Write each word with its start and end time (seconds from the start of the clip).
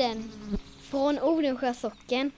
podden 0.00 0.24
från 0.80 1.18
Odensjö 1.18 1.74
socken. 1.74 2.30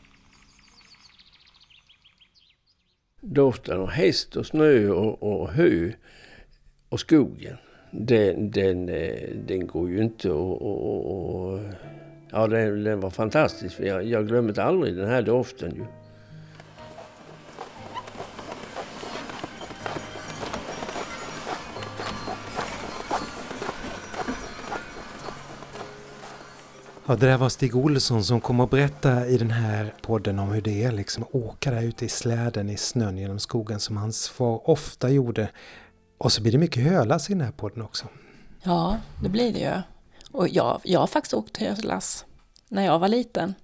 Doften 3.21 3.81
av 3.81 3.91
häst 3.91 4.37
och 4.37 4.47
snö 4.47 4.89
och, 4.89 5.23
och 5.23 5.49
hö 5.49 5.93
och 6.89 7.01
skogen. 7.01 7.57
Den, 7.91 8.51
den, 8.51 8.89
eh, 8.89 9.31
den 9.47 9.67
går 9.67 9.91
ju 9.91 10.03
inte 10.03 10.29
att... 10.29 11.77
Ja, 12.31 12.47
den, 12.47 12.85
den 12.85 13.01
var 13.01 13.11
fantastisk. 13.11 13.81
Jag, 13.81 14.05
jag 14.05 14.29
glömmer 14.29 14.59
aldrig 14.59 14.97
den 14.97 15.09
här 15.09 15.23
doften. 15.23 15.75
Ju. 15.77 16.02
Ja, 27.07 27.17
det 27.17 27.27
där 27.27 27.37
var 27.37 27.49
Stig 27.49 27.77
Olsson 27.77 28.25
som 28.25 28.41
kommer 28.41 28.65
att 28.65 28.71
berätta 28.71 29.27
i 29.27 29.39
den 29.39 29.51
här 29.51 29.95
podden 30.03 30.39
om 30.39 30.49
hur 30.49 30.63
det 30.63 30.85
är 30.85 30.93
liksom 30.93 31.23
att 31.23 31.35
åka 31.35 31.71
där 31.71 31.83
ute 31.83 32.05
i 32.05 32.09
släden 32.09 32.71
i 32.71 32.77
snön 32.77 33.19
genom 33.19 33.39
skogen 33.39 33.81
som 33.81 33.97
hans 33.97 34.29
far 34.29 34.71
ofta 34.71 35.11
gjorde. 35.11 35.51
Och 36.19 36.33
så 36.33 36.43
blir 36.43 36.53
det 36.53 36.59
mycket 36.59 36.83
hölas 36.83 37.31
i 37.31 37.33
den 37.33 37.41
här 37.41 37.53
podden 37.53 37.83
också. 37.83 38.07
Ja, 38.63 38.97
det 39.23 39.29
blir 39.29 39.53
det 39.53 39.59
ju. 39.59 39.83
Och 40.31 40.49
jag, 40.49 40.81
jag 40.85 41.01
har 41.01 41.07
faktiskt 41.07 41.35
åkt 41.35 41.57
hölas 41.57 42.25
när 42.69 42.85
jag 42.85 42.99
var 42.99 43.09
liten. 43.09 43.55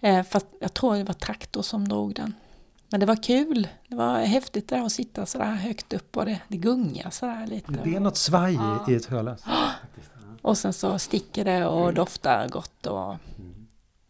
Eh, 0.00 0.22
fast 0.22 0.46
jag 0.60 0.74
tror 0.74 0.96
det 0.96 1.04
var 1.04 1.14
traktor 1.14 1.62
som 1.62 1.88
drog 1.88 2.14
den. 2.14 2.34
Men 2.90 3.00
det 3.00 3.06
var 3.06 3.22
kul. 3.22 3.68
Det 3.88 3.96
var 3.96 4.18
häftigt 4.18 4.68
där 4.68 4.86
att 4.86 4.92
sitta 4.92 5.26
så 5.26 5.38
där 5.38 5.54
högt 5.54 5.92
upp 5.92 6.16
och 6.16 6.24
det, 6.24 6.40
det 6.48 6.56
gungar 6.56 7.10
sådär 7.10 7.46
lite. 7.46 7.72
Det 7.84 7.94
är 7.94 8.00
något 8.00 8.16
svaj 8.16 8.54
ja. 8.54 8.86
i 8.88 8.94
ett 8.94 9.06
hölas. 9.06 9.42
Och 10.42 10.58
sen 10.58 10.72
så 10.72 10.98
sticker 10.98 11.44
det 11.44 11.66
och 11.66 11.82
mm. 11.82 11.94
doftar 11.94 12.48
gott 12.48 12.86
och... 12.86 13.16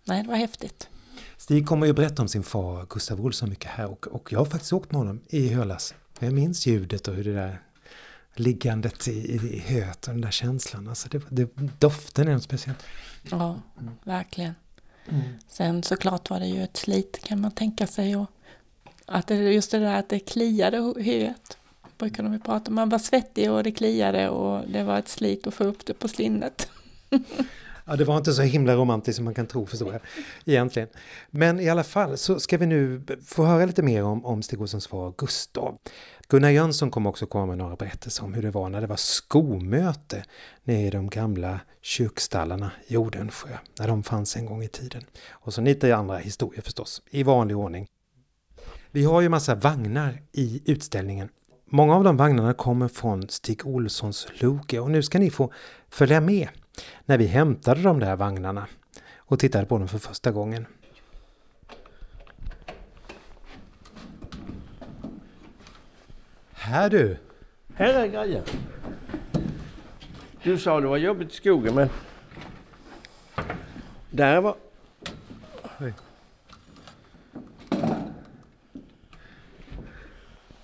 Nej, 0.05 0.23
det 0.23 0.29
var 0.29 0.37
häftigt. 0.37 0.89
Stig 1.37 1.67
kommer 1.67 1.87
ju 1.87 1.93
berätta 1.93 2.23
om 2.23 2.29
sin 2.29 2.43
far 2.43 2.87
Gustav 2.91 3.21
Olsson 3.21 3.49
mycket 3.49 3.71
här 3.71 3.87
och, 3.87 4.07
och 4.07 4.33
jag 4.33 4.39
har 4.39 4.47
faktiskt 4.47 4.73
åkt 4.73 4.93
med 4.93 4.99
honom 4.99 5.21
i 5.29 5.49
Hölas. 5.49 5.95
Jag 6.19 6.33
minns 6.33 6.67
ljudet 6.67 7.09
och 7.09 7.15
hur 7.15 7.25
det 7.25 7.35
där 7.35 7.63
liggandet 8.35 9.09
i, 9.09 9.13
i, 9.13 9.59
höet 9.59 10.07
och 10.07 10.13
den 10.13 10.21
där 10.21 10.31
känslan. 10.31 10.89
Alltså 10.89 11.09
det, 11.09 11.23
det, 11.29 11.49
doften 11.79 12.29
är 12.29 12.33
något 12.33 12.43
speciellt. 12.43 12.83
Ja, 13.23 13.61
mm. 13.81 13.95
verkligen. 14.05 14.55
Mm. 15.09 15.23
Sen 15.49 15.83
såklart 15.83 16.31
var 16.31 16.41
det 16.41 16.47
ju 16.47 16.63
ett 16.63 16.77
slit 16.77 17.21
kan 17.25 17.41
man 17.41 17.51
tänka 17.51 17.87
sig. 17.87 18.17
Och 18.17 18.27
att 19.07 19.27
det, 19.27 19.35
just 19.35 19.71
det 19.71 19.79
där 19.79 19.99
att 19.99 20.09
det 20.09 20.19
kliade 20.19 20.79
höet 21.05 21.59
brukar 21.99 22.23
de 22.23 22.41
prata 22.41 22.69
om. 22.69 22.75
Man 22.75 22.89
var 22.89 22.99
svettig 22.99 23.51
och 23.51 23.63
det 23.63 23.73
kliade 23.73 24.29
och 24.29 24.69
det 24.69 24.83
var 24.83 24.99
ett 24.99 25.09
slit 25.09 25.47
att 25.47 25.55
få 25.55 25.65
upp 25.65 25.87
det 25.87 25.95
på 25.95 26.09
slinnet. 26.09 26.71
Ja, 27.85 27.97
det 27.97 28.05
var 28.05 28.17
inte 28.17 28.33
så 28.33 28.43
himla 28.43 28.75
romantiskt 28.77 29.17
som 29.17 29.25
man 29.25 29.35
kan 29.35 29.47
tro 29.47 29.67
förstår 29.67 29.93
jag. 29.93 30.01
Egentligen. 30.45 30.89
Men 31.31 31.61
i 31.61 31.69
alla 31.69 31.85
fall 31.85 32.19
så 32.19 32.41
ska 32.41 32.59
vi 32.59 32.67
nu 32.67 33.03
få 33.25 33.45
höra 33.45 33.67
lite 33.67 33.83
mer 33.83 34.05
om, 34.05 34.25
om 34.25 34.43
Stig 34.43 34.61
Olssons 34.61 34.87
far 34.87 35.15
Gustav. 35.19 35.79
Gunnar 36.29 36.51
Jönsson 36.51 36.91
kommer 36.91 37.11
också 37.11 37.27
komma 37.27 37.47
med 37.47 37.59
några 37.59 37.77
berättelser 37.77 38.25
om 38.25 38.35
hur 38.35 38.43
det 38.43 38.51
var 38.51 38.69
när 38.69 38.81
det 38.81 38.87
var 38.87 38.97
skomöte 38.97 40.25
nere 40.65 40.81
i 40.81 40.91
de 40.91 41.11
gamla 41.11 41.61
kyrkstallarna 41.83 42.71
i 42.87 42.97
Odensjö. 42.97 43.49
När 43.79 43.89
de 43.89 44.03
fanns 44.03 44.37
en 44.37 44.47
gång 44.47 44.63
i 44.63 44.69
tiden. 44.69 45.03
Och 45.31 45.55
så 45.55 45.61
lite 45.61 45.97
andra 45.97 46.17
historier 46.17 46.63
förstås, 46.63 47.03
i 47.11 47.23
vanlig 47.23 47.57
ordning. 47.57 47.87
Vi 48.91 49.05
har 49.05 49.21
ju 49.21 49.29
massa 49.29 49.55
vagnar 49.55 50.23
i 50.33 50.63
utställningen 50.67 51.29
Många 51.75 51.97
av 51.97 52.05
de 52.05 52.17
vagnarna 52.17 52.55
kommer 52.55 52.89
från 52.89 53.29
Stig 53.29 53.67
Olssons 53.67 54.29
loge 54.35 54.79
och 54.79 54.91
nu 54.91 55.03
ska 55.03 55.19
ni 55.19 55.31
få 55.31 55.53
följa 55.89 56.21
med 56.21 56.49
när 57.05 57.19
vi 57.19 57.27
hämtade 57.27 57.83
de 57.83 58.01
där 58.01 58.17
vagnarna 58.17 58.67
och 59.17 59.39
tittade 59.39 59.67
på 59.67 59.79
dem 59.79 59.89
för 59.89 59.99
första 59.99 60.31
gången. 60.31 60.67
Här 66.53 66.91
du! 66.91 67.17
Här 67.75 67.95
är 67.95 68.07
grejen. 68.07 68.45
Du 70.43 70.59
sa 70.59 70.81
det 70.81 70.87
var 70.87 70.97
jobbigt 70.97 71.33
i 71.33 71.37
skogen 71.37 71.75
men... 71.75 71.89
Där 74.11 74.41
var... 74.41 74.57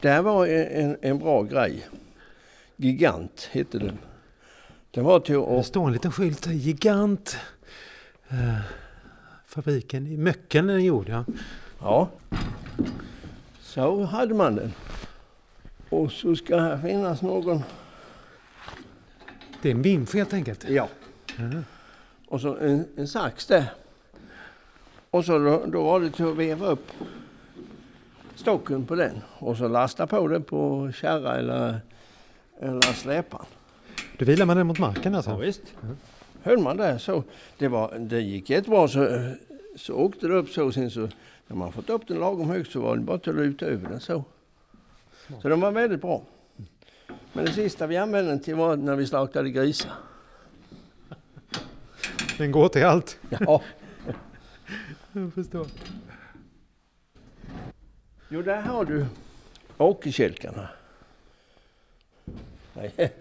Det 0.01 0.21
var 0.21 0.47
en, 0.47 0.97
en 1.03 1.19
bra 1.19 1.43
grej. 1.43 1.89
Gigant 2.77 3.49
hette 3.53 3.79
den. 3.79 3.99
Den 4.91 5.05
var 5.05 5.21
till 5.21 5.37
att... 5.37 5.49
Det 5.49 5.63
står 5.63 5.87
en 5.87 5.93
liten 5.93 6.13
skylt, 6.13 6.47
Gigant. 6.47 7.37
Uh, 8.33 8.61
fabriken 9.47 10.07
i 10.07 10.17
Möcken 10.17 10.71
är 10.71 10.75
den 10.75 10.85
gjord, 10.85 11.09
ja. 11.09 11.25
Ja. 11.81 12.09
Så 13.61 14.05
hade 14.05 14.35
man 14.35 14.55
den. 14.55 14.73
Och 15.89 16.13
så 16.13 16.37
ska 16.37 16.59
här 16.59 16.79
finnas 16.79 17.23
någon... 17.23 17.63
Det 19.63 19.69
är 19.69 19.75
en 19.75 19.83
vimf 19.83 20.15
helt 20.15 20.33
enkelt? 20.33 20.65
Ja. 20.69 20.89
Uh 21.39 21.61
Och 22.29 22.41
så 22.41 22.57
en, 22.57 22.85
en 22.97 23.09
sax 23.09 23.47
där. 23.47 23.65
Och 25.11 25.25
så 25.25 25.39
då, 25.39 25.67
då 25.67 25.83
var 25.83 26.01
det 26.01 26.11
till 26.11 26.29
att 26.29 26.37
veva 26.37 26.67
upp 26.67 26.87
stocken 28.39 28.87
på 28.87 28.95
den 28.95 29.21
och 29.39 29.57
så 29.57 29.69
lasta 29.69 30.07
på 30.07 30.29
den 30.29 30.43
på 30.43 30.91
kärra 30.95 31.37
eller, 31.37 31.81
eller 32.61 32.93
släpan. 32.93 33.45
Då 34.19 34.25
vilar 34.25 34.47
man 34.47 34.57
den 34.57 34.67
mot 34.67 34.79
marken 34.79 35.15
alltså? 35.15 35.31
Ja, 35.31 35.37
visst. 35.37 35.63
Mm. 35.83 35.97
Höll 36.43 36.59
man 36.59 36.77
det 36.77 36.99
så, 36.99 37.25
det, 37.59 37.69
var, 37.69 37.99
det 37.99 38.21
gick 38.21 38.51
jättebra 38.51 38.89
så, 38.89 39.33
så 39.77 39.95
åkte 39.95 40.29
det 40.29 40.35
upp 40.35 40.49
så 40.49 40.73
sen 40.73 40.91
så 40.91 41.09
när 41.47 41.57
man 41.57 41.73
fått 41.73 41.91
upp 41.91 42.09
den 42.09 42.19
lagom 42.19 42.51
högt 42.51 42.73
så 42.73 42.81
var 42.81 42.97
det 42.97 43.03
bara 43.03 43.17
att 43.17 43.27
luta 43.27 43.67
över 43.67 43.89
den 43.89 44.01
så. 44.01 44.25
Så 45.43 45.49
den 45.49 45.61
var 45.61 45.71
väldigt 45.71 46.01
bra. 46.01 46.23
Men 47.33 47.45
det 47.45 47.53
sista 47.53 47.87
vi 47.87 47.97
använde 47.97 48.31
den 48.31 48.41
till 48.41 48.55
var 48.55 48.77
när 48.77 48.97
vi 48.97 49.07
slaktade 49.07 49.51
grisar. 49.51 49.93
Den 52.39 52.53
går 52.53 52.69
till 52.69 52.85
allt? 52.85 53.19
Ja. 53.29 53.63
Jag 55.13 55.35
förstår. 55.35 55.67
Jo, 58.29 58.43
där 58.43 58.61
har 58.61 58.85
du 58.85 59.07
åkerkälkarna. 59.79 60.69
Nej, 62.75 63.13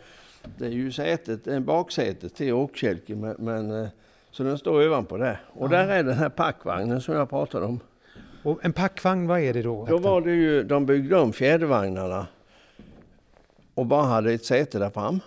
det 0.58 0.66
är 0.66 0.70
ju 0.70 0.92
sätet, 0.92 1.48
en 1.48 1.66
baksätet 1.66 2.36
till 2.36 2.54
åkerkälken, 2.54 3.20
men, 3.20 3.36
men, 3.40 3.84
eh, 3.84 3.90
så 4.32 4.44
den 4.44 4.58
står 4.58 4.88
ovanpå 4.88 5.18
där. 5.18 5.42
Och 5.48 5.70
där 5.70 5.88
är 5.88 6.04
den 6.04 6.18
här 6.18 6.30
packvagnen 6.30 7.02
som 7.02 7.16
jag 7.16 7.30
pratade 7.30 7.66
om. 7.66 7.80
Och 8.44 8.66
en 8.66 8.74
packvagn, 8.74 9.28
vad 9.28 9.40
är 9.40 9.54
det 9.54 9.62
då? 9.62 9.86
Då 9.86 9.98
var 9.98 10.22
det 10.22 10.32
ju, 10.32 10.64
de 10.64 10.86
byggde 10.86 11.18
om 11.18 11.34
fjädervagnarna 11.34 12.28
och 13.74 13.86
bara 13.86 14.04
hade 14.04 14.34
ett 14.34 14.46
säte 14.46 14.80
där 14.80 14.90
fram. 14.90 15.20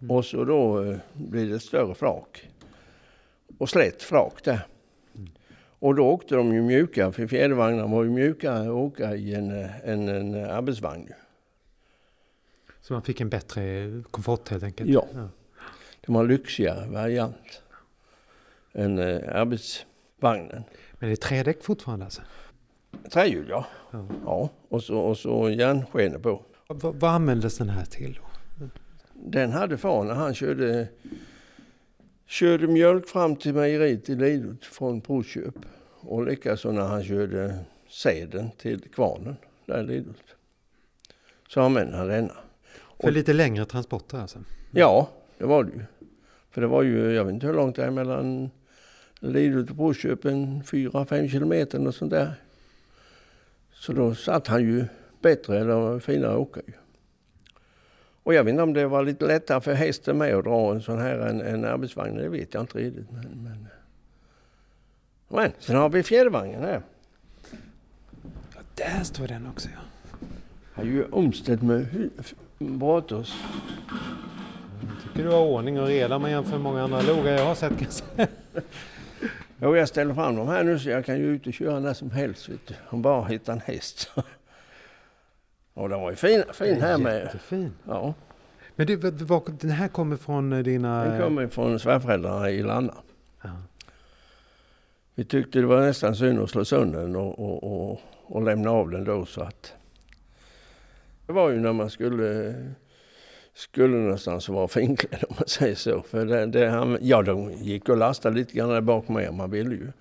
Mm. 0.00 0.16
Och 0.16 0.24
så 0.24 0.44
då 0.44 0.82
eh, 0.82 0.96
blir 1.12 1.48
det 1.48 1.56
ett 1.56 1.62
större 1.62 1.94
flak. 1.94 2.50
Och 3.58 3.68
slätt 3.68 4.02
flak 4.02 4.44
där. 4.44 4.66
Och 5.84 5.94
då 5.94 6.06
åkte 6.06 6.34
de 6.34 6.54
ju 6.54 6.62
mjuka, 6.62 7.12
för 7.12 7.26
fjädervagnarna 7.26 7.86
var 7.86 8.04
ju 8.04 8.10
mjuka 8.10 8.52
att 8.52 8.68
åka 8.68 9.16
i 9.16 9.34
en, 9.34 9.50
en, 9.84 10.08
en 10.08 10.34
arbetsvagn. 10.34 11.12
Så 12.80 12.92
man 12.92 13.02
fick 13.02 13.20
en 13.20 13.28
bättre 13.28 13.90
komfort 14.10 14.48
helt 14.48 14.62
enkelt? 14.62 14.90
Ja. 14.90 15.06
ja. 15.14 15.28
Det 16.00 16.12
var 16.12 16.24
lyxigare 16.24 16.88
variant 16.88 17.62
än 18.72 18.98
eh, 18.98 19.40
arbetsvagnen. 19.40 20.64
Men 20.92 21.08
det 21.08 21.12
är 21.12 21.16
trädäck 21.16 21.64
fortfarande 21.64 22.04
alltså? 22.04 22.22
Trähjul 23.12 23.46
ja. 23.48 23.66
ja. 23.90 24.06
ja. 24.24 24.50
Och 24.68 24.82
så, 24.82 24.98
och 24.98 25.18
så 25.18 25.50
järnskenor 25.50 26.18
på. 26.18 26.42
V 26.68 26.90
vad 26.94 27.10
användes 27.10 27.58
den 27.58 27.68
här 27.68 27.84
till 27.84 28.18
då? 28.22 28.28
Den 29.12 29.52
hade 29.52 29.78
far 29.78 30.04
när 30.04 30.14
han 30.14 30.34
körde 30.34 30.88
körde 32.34 32.66
mjölk 32.66 33.08
fram 33.08 33.36
till 33.36 33.54
mejeriet 33.54 34.08
i 34.08 34.14
Lidhult 34.14 34.64
från 34.64 35.00
provköp. 35.00 35.54
Och 36.00 36.26
likaså 36.26 36.72
när 36.72 36.82
han 36.82 37.04
körde 37.04 37.58
säden 37.88 38.50
till 38.58 38.80
kvarnen 38.80 39.36
där 39.66 39.80
i 39.80 39.86
Lidhult. 39.86 40.36
Så 41.48 41.60
använde 41.60 41.96
han 41.96 42.08
denna. 42.08 42.34
För 43.00 43.10
lite 43.10 43.32
längre 43.32 43.64
transporter 43.64 44.18
alltså? 44.18 44.38
Ja, 44.70 45.08
det 45.38 45.44
var 45.44 45.64
det 45.64 45.70
ju. 45.72 45.80
För 46.50 46.60
det 46.60 46.66
var 46.66 46.82
ju, 46.82 47.12
jag 47.12 47.24
vet 47.24 47.34
inte 47.34 47.46
hur 47.46 47.54
långt 47.54 47.76
det 47.76 47.84
är 47.84 47.90
mellan 47.90 48.50
Lidhult 49.20 49.70
och 49.70 49.76
Provköp, 49.76 50.24
en 50.24 50.62
4-5 50.62 51.28
kilometer 51.28 51.86
och 51.86 51.94
sånt 51.94 52.10
där. 52.10 52.32
Så 53.72 53.92
då 53.92 54.14
satt 54.14 54.46
han 54.46 54.62
ju 54.62 54.84
bättre 55.20 55.58
eller 55.58 55.98
finare 55.98 56.32
att 56.32 56.38
åka 56.38 56.60
ju. 56.66 56.72
Och 58.24 58.34
jag 58.34 58.44
vet 58.44 58.50
inte 58.50 58.62
om 58.62 58.72
det 58.72 58.86
var 58.86 59.02
lite 59.02 59.26
lättare 59.26 59.60
för 59.60 59.74
hästen 59.74 60.18
med 60.18 60.34
att 60.34 60.44
dra 60.44 60.74
en 60.74 60.82
sån 60.82 61.00
här 61.00 61.18
en, 61.18 61.40
en 61.40 61.64
arbetsvagn. 61.64 62.16
Det 62.16 62.28
vet 62.28 62.54
jag 62.54 62.62
inte 62.62 62.78
riktigt. 62.78 63.10
Men, 63.10 63.22
men. 63.22 63.68
men 65.28 65.52
sen 65.58 65.76
har 65.76 65.88
vi 65.88 66.02
fjädervagnen 66.02 66.62
här. 66.62 66.82
Ja, 68.54 68.60
där 68.74 69.04
står 69.04 69.26
den 69.26 69.46
också 69.46 69.68
ja. 69.68 69.80
Har 70.74 70.84
ju 70.84 71.04
omställt 71.04 71.62
med 71.62 72.10
Bratås. 72.58 73.34
tycker 75.02 75.24
du 75.24 75.30
har 75.30 75.40
ordning 75.40 75.80
och 75.80 75.86
reda 75.86 76.16
om 76.16 76.22
man 76.22 76.30
jämför 76.30 76.50
med 76.50 76.60
många 76.60 76.82
andra 76.82 77.00
logar 77.00 77.32
jag 77.32 77.46
har 77.46 77.54
sett. 77.54 77.78
kanske. 77.78 78.28
Jo, 79.60 79.76
jag 79.76 79.88
ställer 79.88 80.14
fram 80.14 80.36
dem 80.36 80.48
här 80.48 80.64
nu 80.64 80.78
så 80.78 80.88
jag 80.88 81.04
kan 81.04 81.16
ju 81.16 81.26
ut 81.26 81.46
och 81.46 81.54
köra 81.54 81.80
när 81.80 81.94
som 81.94 82.10
helst. 82.10 82.48
Vet 82.48 82.66
du. 82.66 82.74
Om 82.88 83.02
bara 83.02 83.24
hitta 83.24 83.52
en 83.52 83.60
häst. 83.60 84.10
Och 85.74 85.88
den 85.88 86.00
var 86.00 86.10
ju 86.10 86.16
fin, 86.16 86.42
fin 86.52 86.80
här 86.80 86.98
med. 86.98 87.22
Jättefin. 87.22 87.72
Ja, 87.88 88.14
Men 88.76 88.86
du, 88.86 88.96
vad- 88.96 89.60
den 89.60 89.70
här 89.70 89.88
kommer 89.88 90.16
från 90.16 90.52
eh, 90.52 90.58
dina... 90.58 91.04
den 91.04 91.20
kommer 91.22 91.46
från 91.48 91.78
svärföräldrarna 91.78 92.50
i 92.50 92.62
Lanna. 92.62 92.94
Ja. 93.42 93.50
Vi 95.14 95.24
tyckte 95.24 95.58
det 95.58 95.66
var 95.66 95.80
nästan 95.80 96.16
synd 96.16 96.38
att 96.40 96.50
slå 96.50 96.64
sönder 96.64 97.00
den 97.00 97.16
och, 97.16 97.38
och, 97.38 97.90
och, 97.90 98.00
och 98.22 98.42
lämna 98.42 98.70
av 98.70 98.90
den 98.90 99.04
då 99.04 99.26
så 99.26 99.40
att... 99.40 99.72
Det 101.26 101.32
var 101.32 101.50
ju 101.50 101.60
när 101.60 101.72
man 101.72 101.90
skulle, 101.90 102.54
skulle 103.54 103.96
någonstans 103.96 104.48
vara 104.48 104.68
finklädd 104.68 105.24
om 105.28 105.34
man 105.38 105.48
säger 105.48 105.74
så. 105.74 106.02
För 106.02 106.26
det, 106.26 106.46
det, 106.46 106.68
han, 106.68 106.98
ja, 107.00 107.22
de 107.22 107.52
gick 107.52 107.88
och 107.88 107.96
lastade 107.96 108.36
lite 108.36 108.52
grann 108.52 108.68
där 108.68 108.80
bak 108.80 109.08
med 109.08 109.34
man 109.34 109.50
ville 109.50 109.74
ju. 109.74 109.92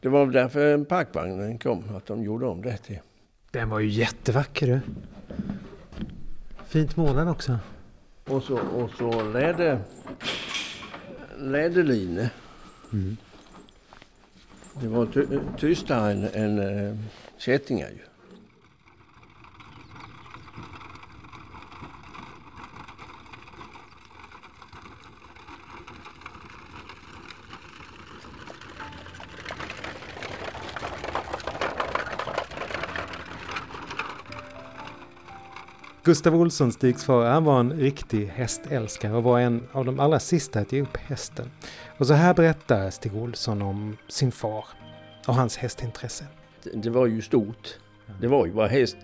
Det 0.00 0.08
var 0.08 0.26
därför 0.26 0.84
packvagnen 0.84 1.58
kom, 1.58 1.84
att 1.96 2.06
de 2.06 2.22
gjorde 2.22 2.46
om 2.46 2.62
det 2.62 2.76
till. 2.76 2.98
Den 3.52 3.68
var 3.68 3.80
ju 3.80 3.88
jättevacker 3.88 4.66
du. 4.66 4.80
Fint 6.66 6.96
målad 6.96 7.28
också. 7.28 7.58
Och 8.24 8.42
så, 8.42 8.58
och 8.58 8.90
så 8.90 9.22
läder, 9.22 9.80
läderline. 11.38 12.28
Mm. 12.92 13.16
Det 14.80 14.88
var 14.88 15.06
ty, 15.06 15.26
tystare 15.58 16.12
än, 16.12 16.28
än 16.34 16.88
äh, 16.88 16.96
kättingar 17.38 17.88
ju. 17.88 18.11
Gustav 36.04 36.34
Olsson, 36.34 36.72
Stigs 36.72 37.04
far, 37.04 37.24
han 37.24 37.44
var 37.44 37.60
en 37.60 37.72
riktig 37.72 38.26
hästälskare 38.26 39.12
och 39.16 39.22
var 39.22 39.40
en 39.40 39.68
av 39.72 39.84
de 39.84 40.00
allra 40.00 40.20
sista 40.20 40.60
att 40.60 40.72
ge 40.72 40.82
upp 40.82 40.96
hästen. 40.96 41.50
Och 41.98 42.06
så 42.06 42.14
här 42.14 42.34
berättar 42.34 42.90
Stig 42.90 43.14
Olsson 43.16 43.62
om 43.62 43.96
sin 44.08 44.32
far 44.32 44.64
och 45.26 45.34
hans 45.34 45.56
hästintresse. 45.56 46.24
Det- 46.74 46.90
var 46.90 47.06
ju 47.06 47.22
stort. 47.22 47.78
Det 48.20 48.26
var 48.28 48.46
ju 48.46 48.52
bara 48.52 48.66
häst, 48.66 48.96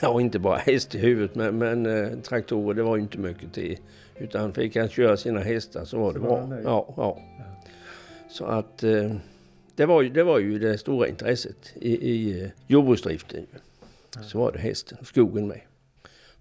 ja 0.00 0.20
inte 0.20 0.38
bara 0.38 0.56
häst 0.58 0.94
i 0.94 0.98
huvudet 0.98 1.34
men, 1.34 1.58
men 1.58 1.86
eh, 1.86 2.18
traktorer 2.18 2.74
det 2.74 2.82
var 2.82 2.96
ju 2.96 3.02
inte 3.02 3.18
mycket 3.18 3.52
till. 3.54 3.78
Utan 4.18 4.52
fick 4.52 4.76
han 4.76 4.88
köra 4.88 5.16
sina 5.16 5.40
hästar 5.40 5.84
så 5.84 5.98
var 5.98 6.12
det 6.12 6.18
Så 6.18 6.24
bra. 6.24 6.58
Ja, 6.64 6.94
ja. 6.96 7.18
Så 8.30 8.44
att 8.44 8.82
eh, 8.82 9.12
det 9.74 9.86
var, 9.86 10.02
ju, 10.02 10.10
det 10.10 10.22
var 10.22 10.38
ju 10.38 10.58
det 10.58 10.78
stora 10.78 11.08
intresset 11.08 11.72
i, 11.74 12.10
i 12.10 12.42
eh, 12.44 12.48
jordbruksdriften. 12.66 13.46
Så 14.22 14.38
var 14.38 14.52
det 14.52 14.58
hästen 14.58 14.98
skogen 15.02 15.46
med. 15.48 15.60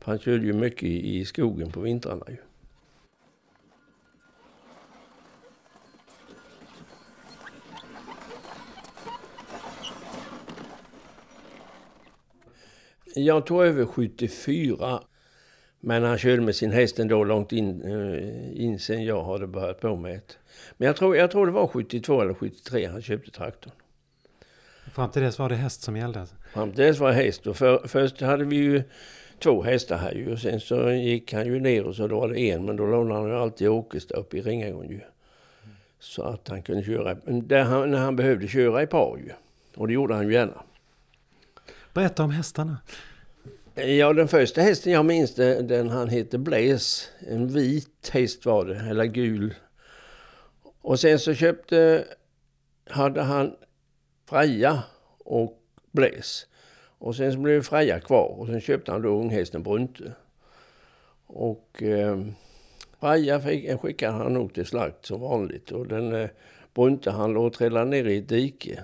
Han 0.06 0.20
körde 0.20 0.46
ju 0.46 0.54
mycket 0.54 0.84
i, 0.84 1.18
i 1.18 1.26
skogen 1.26 1.72
på 1.72 1.80
vintrarna 1.80 2.26
ju. 2.28 2.38
Jag 13.16 13.46
tog 13.46 13.64
över 13.64 13.86
74. 13.86 15.02
Men 15.80 16.04
han 16.04 16.18
körde 16.18 16.42
med 16.42 16.56
sin 16.56 16.72
häst 16.72 17.00
ändå 17.00 17.24
långt 17.24 17.52
in, 17.52 17.82
eh, 17.82 18.62
in 18.64 18.80
sen 18.80 19.04
jag 19.04 19.24
hade 19.24 19.48
börjat 19.48 19.80
på 19.80 19.96
med 19.96 20.12
det. 20.12 20.38
Men 20.78 20.86
jag 20.88 20.96
tror, 20.96 21.18
jag 21.18 21.32
tror 21.32 21.46
det 21.46 21.52
var 21.52 21.68
72 21.68 22.22
eller 22.22 22.34
73 22.34 22.86
han 22.86 23.02
köpte 23.02 23.32
traktorn. 23.32 23.74
Fram 24.94 25.12
till 25.12 25.22
dess 25.22 25.40
var 25.40 25.50
det 25.50 25.56
häst 25.56 25.82
som 25.82 25.98
gällde. 25.98 26.20
alltså. 26.20 26.36
Fram 26.54 26.72
till 26.72 26.84
dess 26.84 27.00
var 27.00 27.08
det 27.08 27.16
häst. 27.16 27.48
Och 27.48 27.58
för, 27.58 27.88
först 27.88 28.22
hade 28.22 28.46
vi 28.46 28.56
ju 28.56 28.84
två 29.40 29.64
hästar 29.64 29.98
här 29.98 30.12
ju. 30.12 30.32
Och 30.32 30.40
sen 30.40 30.60
så 30.60 30.92
gick 30.92 31.34
han 31.34 31.46
ju 31.46 31.60
ner 31.60 31.84
och 31.84 31.96
så 31.96 32.08
då 32.08 32.20
var 32.20 32.30
det 32.30 32.40
en. 32.40 32.66
Men 32.66 32.76
då 32.76 32.86
lånade 32.86 33.20
han 33.20 33.30
ju 33.30 33.36
alltid 33.36 33.70
Åkesta 33.70 34.16
uppe 34.16 34.38
i 34.38 34.42
Ringagården 34.42 34.92
ju. 34.92 35.02
Så 36.00 36.24
att 36.24 36.48
han 36.48 36.62
kunde 36.62 36.84
köra, 36.84 37.14
där 37.26 37.64
han, 37.64 37.92
när 37.92 37.98
han 37.98 38.16
behövde 38.16 38.48
köra 38.48 38.84
i 38.84 38.88
par 38.88 39.18
ju. 39.18 39.32
Och 39.76 39.88
det 39.88 39.94
gjorde 39.94 40.14
han 40.16 40.28
ju 40.28 40.34
gärna. 40.34 40.64
Berätta 41.94 42.24
om 42.24 42.32
hästarna. 42.32 42.78
Ja, 43.76 44.14
den 44.14 44.28
första 44.28 44.62
hästen 44.62 44.92
jag 44.94 45.06
minns, 45.06 45.36
den, 45.36 45.68
den 45.68 45.90
han 45.90 46.10
hette 46.10 46.38
Blaise. 46.38 47.06
En 47.28 47.48
vit 47.48 48.10
häst 48.14 48.46
var 48.46 48.66
det, 48.66 48.76
eller 48.76 49.06
gul. 49.06 49.54
Och 50.82 51.00
sen 51.00 51.20
så 51.20 51.34
köpte, 51.34 52.06
hade 52.90 53.22
han 53.22 53.56
Freja 54.30 54.84
och 55.18 55.60
Blaise. 55.92 56.46
Och 57.06 57.16
sen 57.16 57.34
så 57.34 57.40
blev 57.40 57.62
Freja 57.62 58.00
kvar 58.00 58.40
och 58.40 58.48
sen 58.48 58.62
köpte 58.62 58.92
han 58.92 59.02
då 59.02 59.10
unghästen 59.10 59.64
Brunte. 59.64 60.12
Och 61.28 61.84
eh, 61.84 62.20
Freja 63.00 63.40
fick, 63.40 63.80
skickade 63.82 64.14
han 64.14 64.34
nog 64.34 64.54
till 64.54 64.66
slakt 64.66 65.06
som 65.06 65.22
vanligt. 65.22 65.72
Och 65.72 65.88
den 65.88 66.16
eh, 66.16 66.30
Brunte 66.74 67.12
han 67.12 67.34
låg 67.34 67.46
och 67.46 67.54
trillade 67.54 67.86
ner 67.86 68.06
i 68.06 68.18
ett 68.18 68.30
dike. 68.30 68.84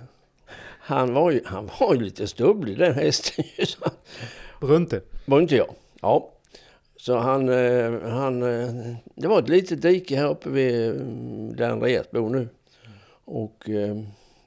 Han 0.79 1.13
var 1.13 1.31
ju, 1.31 1.41
han 1.45 1.69
var 1.79 1.94
ju 1.94 2.01
lite 2.01 2.27
stubblig 2.27 2.77
den 2.77 2.94
hästen. 2.94 3.45
Brunte. 4.62 5.01
var 5.25 5.41
inte 5.41 5.56
jag? 5.56 5.75
Ja. 6.01 6.31
Så 6.97 7.18
han, 7.18 7.50
eh, 7.50 8.01
han, 8.01 8.44
eh, 8.44 8.95
det 9.15 9.27
var 9.27 9.39
ett 9.39 9.50
litet 9.50 9.81
dike 9.81 10.15
här 10.15 10.29
uppe 10.29 10.50
vid 10.50 10.89
mm, 10.89 11.56
där 11.56 11.69
Andreas 11.69 12.12
bor 12.12 12.29
nu. 12.29 12.47
Och 13.25 13.69
eh, 13.69 13.97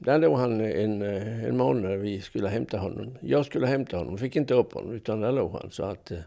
där 0.04 0.18
låg 0.18 0.38
han 0.38 0.60
en, 0.60 1.02
eh, 1.02 1.44
en 1.44 1.56
månad 1.56 1.82
när 1.82 1.96
vi 1.96 2.20
skulle 2.20 2.48
hämta 2.48 2.78
honom. 2.78 3.18
Jag 3.20 3.46
skulle 3.46 3.66
hämta 3.66 3.96
honom, 3.96 4.18
fick 4.18 4.36
inte 4.36 4.54
upp 4.54 4.72
honom 4.72 4.92
utan 4.92 5.20
där 5.20 5.32
låg 5.32 5.52
han. 5.52 5.70
Så 5.70 5.84
att, 5.84 6.10
eh, 6.10 6.18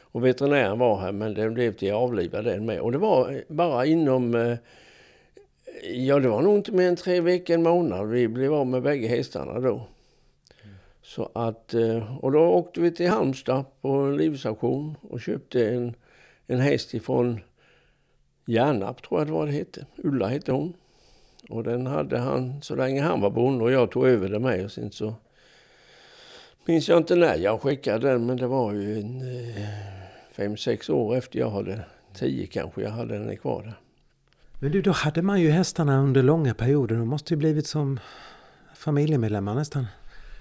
och 0.00 0.24
veterinären 0.24 0.78
var 0.78 1.00
här 1.00 1.12
men 1.12 1.34
den 1.34 1.54
blev 1.54 1.72
till 1.72 1.92
avlivad 1.92 2.44
den 2.44 2.66
med. 2.66 2.80
Och 2.80 2.92
det 2.92 2.98
var 2.98 3.30
eh, 3.30 3.40
bara 3.48 3.86
inom, 3.86 4.56
ja 5.94 6.18
det 6.18 6.28
var 6.28 6.42
nog 6.42 6.56
inte 6.56 6.72
mer 6.72 6.88
än 6.88 6.96
tre 6.96 7.20
veckor, 7.20 7.54
en 7.54 7.62
månad. 7.62 8.08
Vi 8.08 8.28
blev 8.28 8.54
av 8.54 8.66
med 8.66 8.82
bägge 8.82 9.08
hästarna 9.08 9.60
då. 9.60 9.82
Så 11.02 11.30
att, 11.32 11.74
och 12.20 12.32
då 12.32 12.40
åkte 12.40 12.80
vi 12.80 12.90
till 12.90 13.08
Halmstad 13.08 13.64
på 13.80 13.88
en 13.88 14.16
livsauktion 14.16 14.96
och 15.10 15.20
köpte 15.20 15.68
en, 15.68 15.94
en 16.46 16.60
häst 16.60 16.94
ifrån 16.94 17.40
Järnarp 18.46 19.02
tror 19.02 19.20
jag 19.20 19.28
det 19.28 19.32
var 19.32 19.46
det 19.46 19.52
hette. 19.52 19.86
Ulla 19.96 20.28
hette 20.28 20.52
hon. 20.52 20.74
Och 21.48 21.64
den 21.64 21.86
hade 21.86 22.18
han 22.18 22.62
så 22.62 22.76
länge 22.76 23.02
han 23.02 23.20
var 23.20 23.30
bonde 23.30 23.64
och 23.64 23.72
jag 23.72 23.90
tog 23.90 24.06
över 24.06 24.28
det 24.28 24.38
med 24.38 24.64
och 24.64 24.72
sen 24.72 24.90
så 24.90 25.14
minns 26.64 26.88
jag 26.88 26.98
inte 26.98 27.16
när 27.16 27.36
jag 27.36 27.60
skickade 27.60 28.10
den 28.10 28.26
men 28.26 28.36
det 28.36 28.46
var 28.46 28.72
ju 28.72 29.00
en, 29.00 29.20
eh, 29.20 29.62
fem, 30.32 30.56
sex 30.56 30.90
år 30.90 31.16
efter 31.16 31.38
jag 31.38 31.50
hade, 31.50 31.80
tio 32.14 32.46
kanske 32.46 32.82
jag 32.82 32.90
hade 32.90 33.18
den 33.18 33.36
kvar 33.36 33.62
där. 33.62 33.74
Men 34.60 34.72
du, 34.72 34.82
då 34.82 34.90
hade 34.90 35.22
man 35.22 35.40
ju 35.40 35.50
hästarna 35.50 35.98
under 35.98 36.22
långa 36.22 36.54
perioder. 36.54 36.96
De 36.96 37.08
måste 37.08 37.34
ju 37.34 37.38
blivit 37.38 37.66
som 37.66 38.00
familjemedlemmar 38.74 39.54
nästan. 39.54 39.86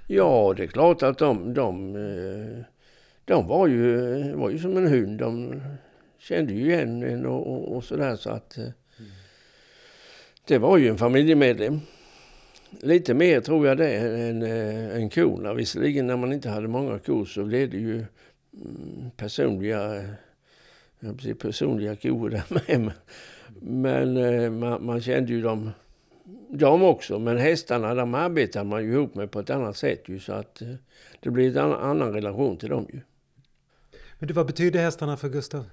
Ja, 0.08 0.54
det 0.58 0.64
är 0.64 0.68
klart 0.68 1.04
att 1.04 1.18
de, 1.18 1.54
de, 1.54 1.96
eh, 1.96 2.64
de 3.26 3.48
var, 3.48 3.68
ju, 3.68 4.34
var 4.34 4.50
ju 4.50 4.60
som 4.60 4.78
en 4.78 4.88
hund. 4.88 5.20
De 5.20 5.62
kände 6.20 6.54
ju 6.54 6.72
igen 6.72 7.04
en 7.04 7.26
och, 7.26 7.54
och, 7.54 7.76
och 7.76 7.84
sådär 7.84 8.16
så 8.16 8.30
att 8.30 8.58
eh, 8.58 8.68
det 10.48 10.58
var 10.58 10.77
ju 10.77 10.88
en 10.88 10.98
familjemedlem. 10.98 11.80
Lite 12.82 13.13
mer 13.13 13.42
tror 13.42 13.68
jag 13.68 13.77
det 13.77 13.96
än, 13.96 14.44
eh, 14.44 14.96
än 14.96 15.10
korna. 15.10 15.54
Visserligen 15.54 16.08
när 16.08 16.18
man 16.18 16.34
inte 16.34 16.50
hade 16.50 16.68
många 16.68 17.00
kor 17.00 17.25
så 17.25 17.44
blev 17.44 17.70
det 17.70 17.77
ju 17.77 17.94
mm, 17.94 19.12
personliga, 19.18 20.04
personliga 21.39 21.96
kor 21.96 22.30
där 22.30 22.44
med. 22.50 22.92
Men, 23.62 24.18
eh, 24.18 24.51
man, 24.51 24.86
man 24.86 25.01
kände 25.01 25.34
ju 25.34 25.42
dem 25.42 25.72
de 26.50 26.84
också, 26.84 27.20
men 27.20 27.38
hästarna 27.38 27.96
de 27.96 28.13
arbetar 28.13 28.63
man 28.63 28.84
ju 28.84 28.92
ihop 28.92 29.16
med 29.16 29.32
på 29.32 29.39
ett 29.39 29.50
annat 29.50 29.77
sätt 29.77 30.04
ju 30.06 30.20
så 30.20 30.34
att 30.34 30.62
eh, 30.62 30.74
det 31.20 31.30
blir 31.30 31.58
en 31.58 31.74
annan, 31.74 32.13
relation 32.13 32.58
till 32.58 32.70
dem 32.70 32.88
ju. 32.94 33.00
Men 34.20 34.27
du, 34.27 34.34
vad 34.34 34.48
betyder 34.48 34.80
hästarna 34.80 35.18
för 35.18 35.30
Gustav? 35.30 35.66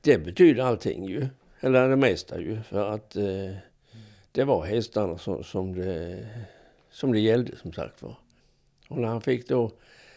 Det 0.00 0.18
betyder 0.18 0.62
allting 0.62 1.04
ju, 1.04 1.26
eller 1.60 1.88
det 1.88 1.96
mesta 1.96 2.40
ju, 2.40 2.62
för 2.62 2.94
att 2.94 3.16
det 4.32 4.44
var 4.44 4.64
hästarna 4.64 5.18
som, 5.18 5.44
som, 5.44 5.74
det, 5.74 6.26
som 6.90 7.12
det 7.12 7.20
gällde 7.20 7.56
som 7.56 7.72
sagt 7.72 8.02
var. 8.02 8.14
Och 8.88 8.98
när 8.98 9.08
han 9.08 9.20
fick 9.20 9.48
då 9.48 9.70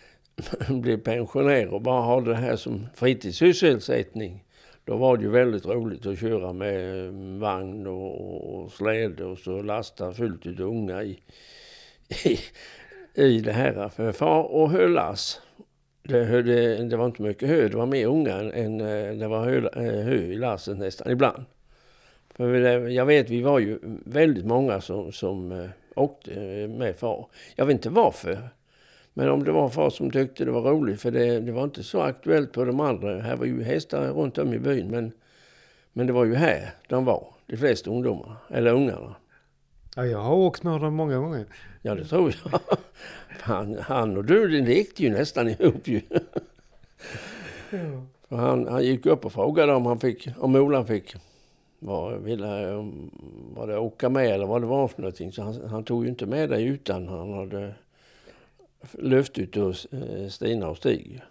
bli 0.70 0.98
pensionär 0.98 1.74
och 1.74 1.82
bara 1.82 2.01
ha 2.01 2.22
det 2.22 2.36
här 2.36 2.55
som 2.55 2.88
fritidssysselsättning 2.96 4.43
då 4.86 4.98
var 4.98 5.17
det 5.17 5.24
ju 5.24 5.29
väldigt 5.29 5.65
roligt 5.65 6.05
att 6.05 6.20
köra 6.20 6.53
med 6.53 7.08
mm, 7.08 7.39
vagn 7.39 7.88
och, 7.88 8.63
och 8.63 8.72
släde 8.72 9.25
och 9.25 9.38
så 9.38 9.62
lasta 9.62 10.13
fullt 10.13 10.46
ut 10.46 10.60
unga 10.60 11.03
i, 11.03 11.20
i, 12.25 12.39
i 13.13 13.39
det 13.39 13.51
här. 13.51 13.89
För 13.89 14.12
far 14.12 14.43
och 14.43 14.72
höll 14.72 14.91
lass. 14.91 15.41
Det, 16.03 16.41
det 16.89 16.98
var 16.98 17.05
inte 17.05 17.22
mycket 17.22 17.50
hö, 17.50 17.67
det 17.67 17.77
var 17.77 17.86
mer 17.86 18.08
unga 18.08 18.34
än 18.34 18.51
än 18.51 18.82
eh, 18.82 19.13
det 19.13 19.27
var 19.27 19.46
hö, 19.46 19.58
eh, 19.58 20.05
hö 20.05 20.15
i 20.15 20.36
lasset 20.36 20.77
nästan 20.77 21.12
ibland. 21.12 21.46
För 22.36 22.54
jag 22.88 23.06
vet, 23.06 23.30
vi 23.30 23.42
var 23.42 23.60
ju 23.60 23.80
väldigt 24.06 24.46
många 24.46 24.82
som, 24.82 25.12
som 25.12 25.52
eh, 25.52 25.70
åkte 25.96 26.32
med 26.68 26.96
far. 26.96 27.28
Jag 27.56 27.66
vet 27.66 27.74
inte 27.74 27.90
varför. 27.90 28.50
Men 29.13 29.30
om 29.30 29.44
det 29.44 29.52
var 29.52 29.70
far 29.70 29.90
som 29.90 30.12
tyckte 30.12 30.46
det 30.46 30.52
var 30.52 30.62
roligt, 30.62 31.02
för 31.02 31.12
det, 31.12 31.40
det 31.40 31.52
var 31.52 31.63
inte 31.63 31.84
så 31.84 32.02
aktuellt 32.02 32.52
på 32.52 32.66
de 32.66 32.80
andra. 32.80 33.22
Här 33.22 33.36
var 33.36 33.46
ju 33.46 33.63
hästar 33.63 34.08
runt 34.08 34.38
om 34.38 34.54
i 34.54 34.60
byn, 34.60 34.88
men, 34.88 35.12
men 35.94 36.08
det 36.08 36.13
var 36.13 36.25
ju 36.25 36.36
här 36.36 36.74
de 36.90 37.06
var, 37.06 37.28
de 37.48 37.58
flesta 37.58 37.90
ungdomarna, 37.92 38.38
eller 38.50 38.74
ungarna. 38.74 39.16
Ja, 39.96 40.06
jag 40.06 40.20
har 40.20 40.36
åkt 40.36 40.63
med 40.63 40.74
honom 40.74 40.94
många 40.94 41.18
gånger. 41.18 41.46
Ja, 41.82 41.96
det 41.96 42.06
tror 42.06 42.36
jag. 42.44 42.60
Han, 43.40 43.78
han 43.78 44.18
och 44.18 44.25
du, 44.25 44.48
det 44.48 44.68
lekte 44.68 45.04
ju 45.04 45.10
nästan 45.10 45.48
ihop 45.48 45.88
ju. 45.88 46.02
Ja. 47.70 48.06
För 48.30 48.36
han, 48.36 48.68
han 48.68 48.84
gick 48.84 49.06
upp 49.06 49.25
och 49.25 49.34
frågade 49.34 49.74
om 49.74 49.86
han 49.86 50.00
fick, 50.00 50.28
om 50.38 50.56
Ola 50.56 50.86
fick 50.86 51.16
var, 51.86 52.18
ville, 52.18 52.74
var 53.56 53.68
det 53.68 53.78
åka 53.78 54.10
med 54.10 54.28
eller 54.28 54.46
vad 54.46 54.62
det 54.62 54.68
var 54.68 54.88
för 54.88 55.02
någonting. 55.02 55.32
Så 55.32 55.44
han, 55.44 55.70
han 55.70 55.84
tog 55.84 56.04
ju 56.04 56.10
inte 56.10 56.25
med 56.25 56.50
dig 56.50 56.63
utan 56.66 57.08
han 57.08 57.34
hade 57.34 57.75
löft 58.92 59.38
ut 59.38 59.58
ur 59.58 59.74
Stina 60.30 60.70
och 60.70 60.78
Stig. 60.78 61.22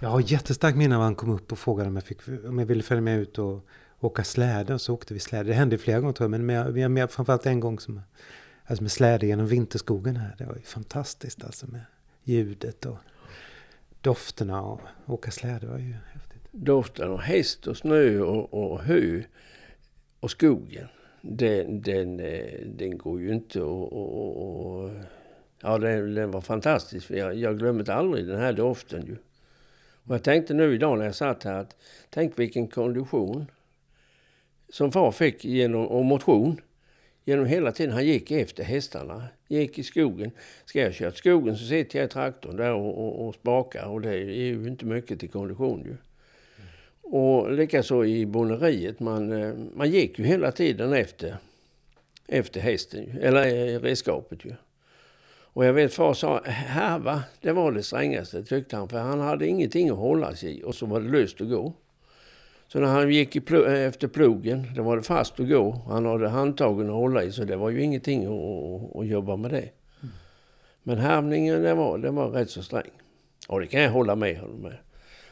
Jag 0.00 0.08
har 0.08 0.32
jättestarkt 0.32 0.76
minne 0.76 0.96
av 0.96 1.02
han 1.02 1.14
kom 1.14 1.30
upp 1.30 1.52
och 1.52 1.58
frågade 1.58 1.88
om 1.88 1.96
jag, 1.96 2.04
fick, 2.04 2.18
om 2.48 2.58
jag 2.58 2.66
ville 2.66 2.82
följa 2.82 3.00
med 3.00 3.18
ut 3.18 3.38
och 3.38 3.66
åka 4.00 4.24
släde. 4.24 4.74
Och 4.74 4.80
så 4.80 4.94
åkte 4.94 5.14
vi 5.14 5.20
släde. 5.20 5.44
Det 5.44 5.54
hände 5.54 5.78
flera 5.78 6.00
gånger 6.00 6.12
tror 6.12 6.24
jag, 6.32 6.40
men 6.40 6.74
vi 6.74 6.82
har 6.82 6.88
med, 6.88 7.10
framförallt 7.10 7.46
en 7.46 7.60
gång 7.60 7.80
som, 7.80 8.00
alltså 8.64 8.82
med 8.82 8.92
släde 8.92 9.26
genom 9.26 9.46
vinterskogen 9.46 10.16
här. 10.16 10.34
Det 10.38 10.44
var 10.44 10.54
ju 10.54 10.62
fantastiskt 10.62 11.44
alltså 11.44 11.66
med 11.66 11.80
ljudet 12.24 12.86
och 12.86 12.96
dofterna 14.00 14.62
och 14.62 14.80
åka 15.06 15.30
släde. 15.30 15.66
Var 15.66 15.78
ju 15.78 15.94
häftigt. 16.12 16.29
Doften 16.50 17.10
av 17.10 17.20
häst 17.20 17.66
och 17.66 17.76
snö 17.76 18.20
och, 18.20 18.54
och 18.54 18.80
hö 18.80 19.22
och 20.20 20.30
skogen. 20.30 20.88
Den, 21.20 21.82
den, 21.82 22.20
eh, 22.20 22.60
den 22.66 22.98
går 22.98 23.20
ju 23.20 23.32
inte 23.34 23.58
att 23.58 25.06
Ja, 25.62 25.78
den, 25.78 26.14
den 26.14 26.30
var 26.30 26.40
fantastisk. 26.40 27.10
Jag, 27.10 27.34
jag 27.34 27.58
glömmer 27.58 27.90
aldrig 27.90 28.26
den 28.26 28.40
här 28.40 28.52
doften 28.52 29.06
ju. 29.06 29.16
Och 30.04 30.14
jag 30.14 30.22
tänkte 30.22 30.54
nu 30.54 30.74
idag 30.74 30.98
när 30.98 31.04
jag 31.04 31.14
satt 31.14 31.44
här 31.44 31.54
att 31.54 31.76
tänk 32.10 32.38
vilken 32.38 32.68
kondition 32.68 33.46
som 34.68 34.92
far 34.92 35.12
fick 35.12 35.44
genom, 35.44 35.86
och 35.86 36.04
motion 36.04 36.60
genom 37.24 37.46
hela 37.46 37.72
tiden. 37.72 37.94
Han 37.94 38.06
gick 38.06 38.30
efter 38.30 38.64
hästarna, 38.64 39.28
gick 39.48 39.78
i 39.78 39.82
skogen. 39.82 40.30
Ska 40.64 40.80
jag 40.80 40.94
köra 40.94 41.12
skogen 41.12 41.56
så 41.56 41.64
sitter 41.64 41.98
jag 41.98 42.06
i 42.06 42.08
traktorn 42.08 42.56
där 42.56 42.72
och, 42.72 42.98
och, 42.98 43.26
och 43.26 43.34
spakar 43.34 43.86
och 43.86 44.00
det 44.00 44.14
är 44.14 44.44
ju 44.44 44.68
inte 44.68 44.84
mycket 44.84 45.20
till 45.20 45.30
kondition 45.30 45.84
ju. 45.84 45.96
Och 47.12 47.52
likaså 47.52 48.04
i 48.04 48.26
bonneriet, 48.26 49.00
man, 49.00 49.32
eh, 49.32 49.54
man 49.74 49.90
gick 49.90 50.18
ju 50.18 50.24
hela 50.24 50.52
tiden 50.52 50.92
efter, 50.92 51.36
efter 52.28 52.60
hästen, 52.60 53.18
eller 53.20 53.46
eh, 53.46 53.80
redskapet 53.80 54.44
ju. 54.44 54.54
Och 55.52 55.64
jag 55.64 55.72
vet 55.72 55.94
far 55.94 56.14
sa, 56.14 56.40
härva, 56.44 57.22
det 57.40 57.52
var 57.52 57.72
det 57.72 57.82
strängaste 57.82 58.42
tyckte 58.42 58.76
han. 58.76 58.88
För 58.88 58.98
han 58.98 59.20
hade 59.20 59.46
ingenting 59.46 59.90
att 59.90 59.96
hålla 59.96 60.34
sig 60.34 60.58
i 60.58 60.62
och 60.64 60.74
så 60.74 60.86
var 60.86 61.00
det 61.00 61.08
löst 61.08 61.40
att 61.40 61.48
gå. 61.48 61.72
Så 62.68 62.80
när 62.80 62.86
han 62.86 63.10
gick 63.10 63.46
pl 63.46 63.54
efter 63.66 64.08
plogen, 64.08 64.66
då 64.76 64.82
var 64.82 64.96
det 64.96 65.02
fast 65.02 65.40
att 65.40 65.48
gå. 65.48 65.82
Han 65.88 66.06
hade 66.06 66.28
handtagen 66.28 66.86
att 66.86 66.94
hålla 66.94 67.24
i 67.24 67.32
så 67.32 67.44
det 67.44 67.56
var 67.56 67.70
ju 67.70 67.82
ingenting 67.82 68.24
att, 68.24 68.30
att, 68.32 68.96
att 68.96 69.06
jobba 69.06 69.36
med 69.36 69.50
det. 69.50 69.68
Mm. 70.02 70.14
Men 70.82 70.98
härvningen, 70.98 71.62
den 71.62 71.76
var, 71.76 71.98
den 71.98 72.14
var 72.14 72.30
rätt 72.30 72.50
så 72.50 72.62
sträng. 72.62 72.90
Och 73.48 73.60
det 73.60 73.66
kan 73.66 73.82
jag 73.82 73.90
hålla 73.90 74.14
med 74.16 74.38
honom 74.38 74.56
med. 74.56 74.76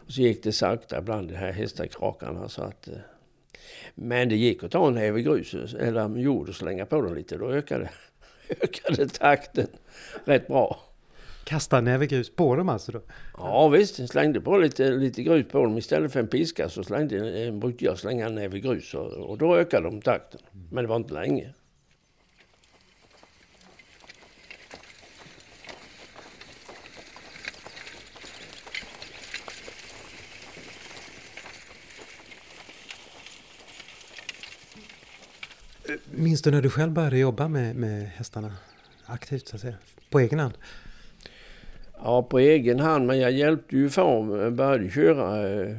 Så 0.09 0.21
gick 0.21 0.43
det 0.43 0.53
sakta 0.53 1.01
bland 1.01 1.29
de 1.29 1.35
här 1.35 1.53
hästakrakarna 1.53 2.49
så 2.49 2.63
att... 2.63 2.89
Eh, 2.89 2.95
men 3.95 4.29
det 4.29 4.37
gick 4.37 4.63
att 4.63 4.71
ta 4.71 4.89
en 4.89 4.95
näve 4.95 5.23
grus 5.23 5.75
eller 5.75 6.17
jord 6.17 6.49
och 6.49 6.55
slänga 6.55 6.87
på 6.87 7.01
dem 7.01 7.15
lite. 7.15 7.37
Då 7.37 7.51
ökade, 7.51 7.91
ökade 8.49 9.09
takten 9.09 9.67
rätt 10.25 10.47
bra. 10.47 10.81
Kasta 11.45 11.81
näve 11.81 12.07
grus 12.07 12.31
på 12.31 12.57
dem 12.57 12.69
alltså 12.69 12.93
då? 12.93 13.01
Ja 13.39 13.69
visst, 13.69 14.09
slängde 14.09 14.41
på 14.41 14.59
lite, 14.59 14.91
lite 14.91 15.23
grus 15.23 15.47
på 15.49 15.63
dem. 15.63 15.79
Istället 15.79 16.13
för 16.13 16.21
en 16.21 16.29
piska 16.29 16.69
så 16.69 16.85
slängde, 16.85 17.53
brukade 17.53 17.85
jag 17.85 17.99
slänga 17.99 18.27
en 18.27 18.35
näve 18.35 18.61
grus 18.61 18.95
och, 18.95 19.13
och 19.13 19.39
då 19.39 19.57
ökade 19.57 19.91
de 19.91 20.03
takten. 20.03 20.41
Men 20.71 20.85
det 20.85 20.89
var 20.89 20.97
inte 20.97 21.15
länge. 21.15 21.55
Minns 36.19 36.43
du 36.43 36.51
när 36.51 36.63
du 36.63 36.71
själv 36.71 36.93
började 36.93 37.19
jobba 37.19 37.49
med, 37.49 37.77
med 37.77 38.09
hästarna 38.09 38.53
aktivt 39.07 39.49
så 39.49 39.57
att 39.57 39.63
säga? 39.63 39.75
På 40.11 40.21
egen 40.21 40.39
hand? 40.39 40.55
Ja, 42.03 42.23
på 42.23 42.39
egen 42.39 42.81
hand, 42.81 43.07
men 43.07 43.19
jag 43.19 43.33
hjälpte 43.33 43.77
ju 43.77 43.91
far. 43.91 44.39
Jag 44.39 44.53
började 44.53 44.91
köra. 44.91 45.49
Eh, 45.49 45.77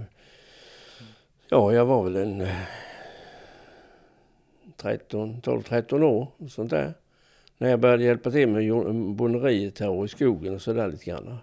ja, 1.50 1.74
jag 1.74 1.86
var 1.86 2.04
väl 2.04 2.16
en 2.16 2.42
eh, 2.42 2.56
13, 4.78 5.42
12-13 5.42 6.04
år. 6.04 6.28
Sånt 6.50 6.70
där. 6.70 6.94
När 7.58 7.70
jag 7.70 7.80
började 7.80 8.04
hjälpa 8.04 8.32
till 8.32 8.50
med 8.50 8.96
bonneriet 9.16 9.80
här 9.80 10.06
i 10.06 10.08
skogen 10.08 10.54
och 10.54 10.62
sådär 10.62 10.88
lite 10.88 11.06
grann. 11.06 11.38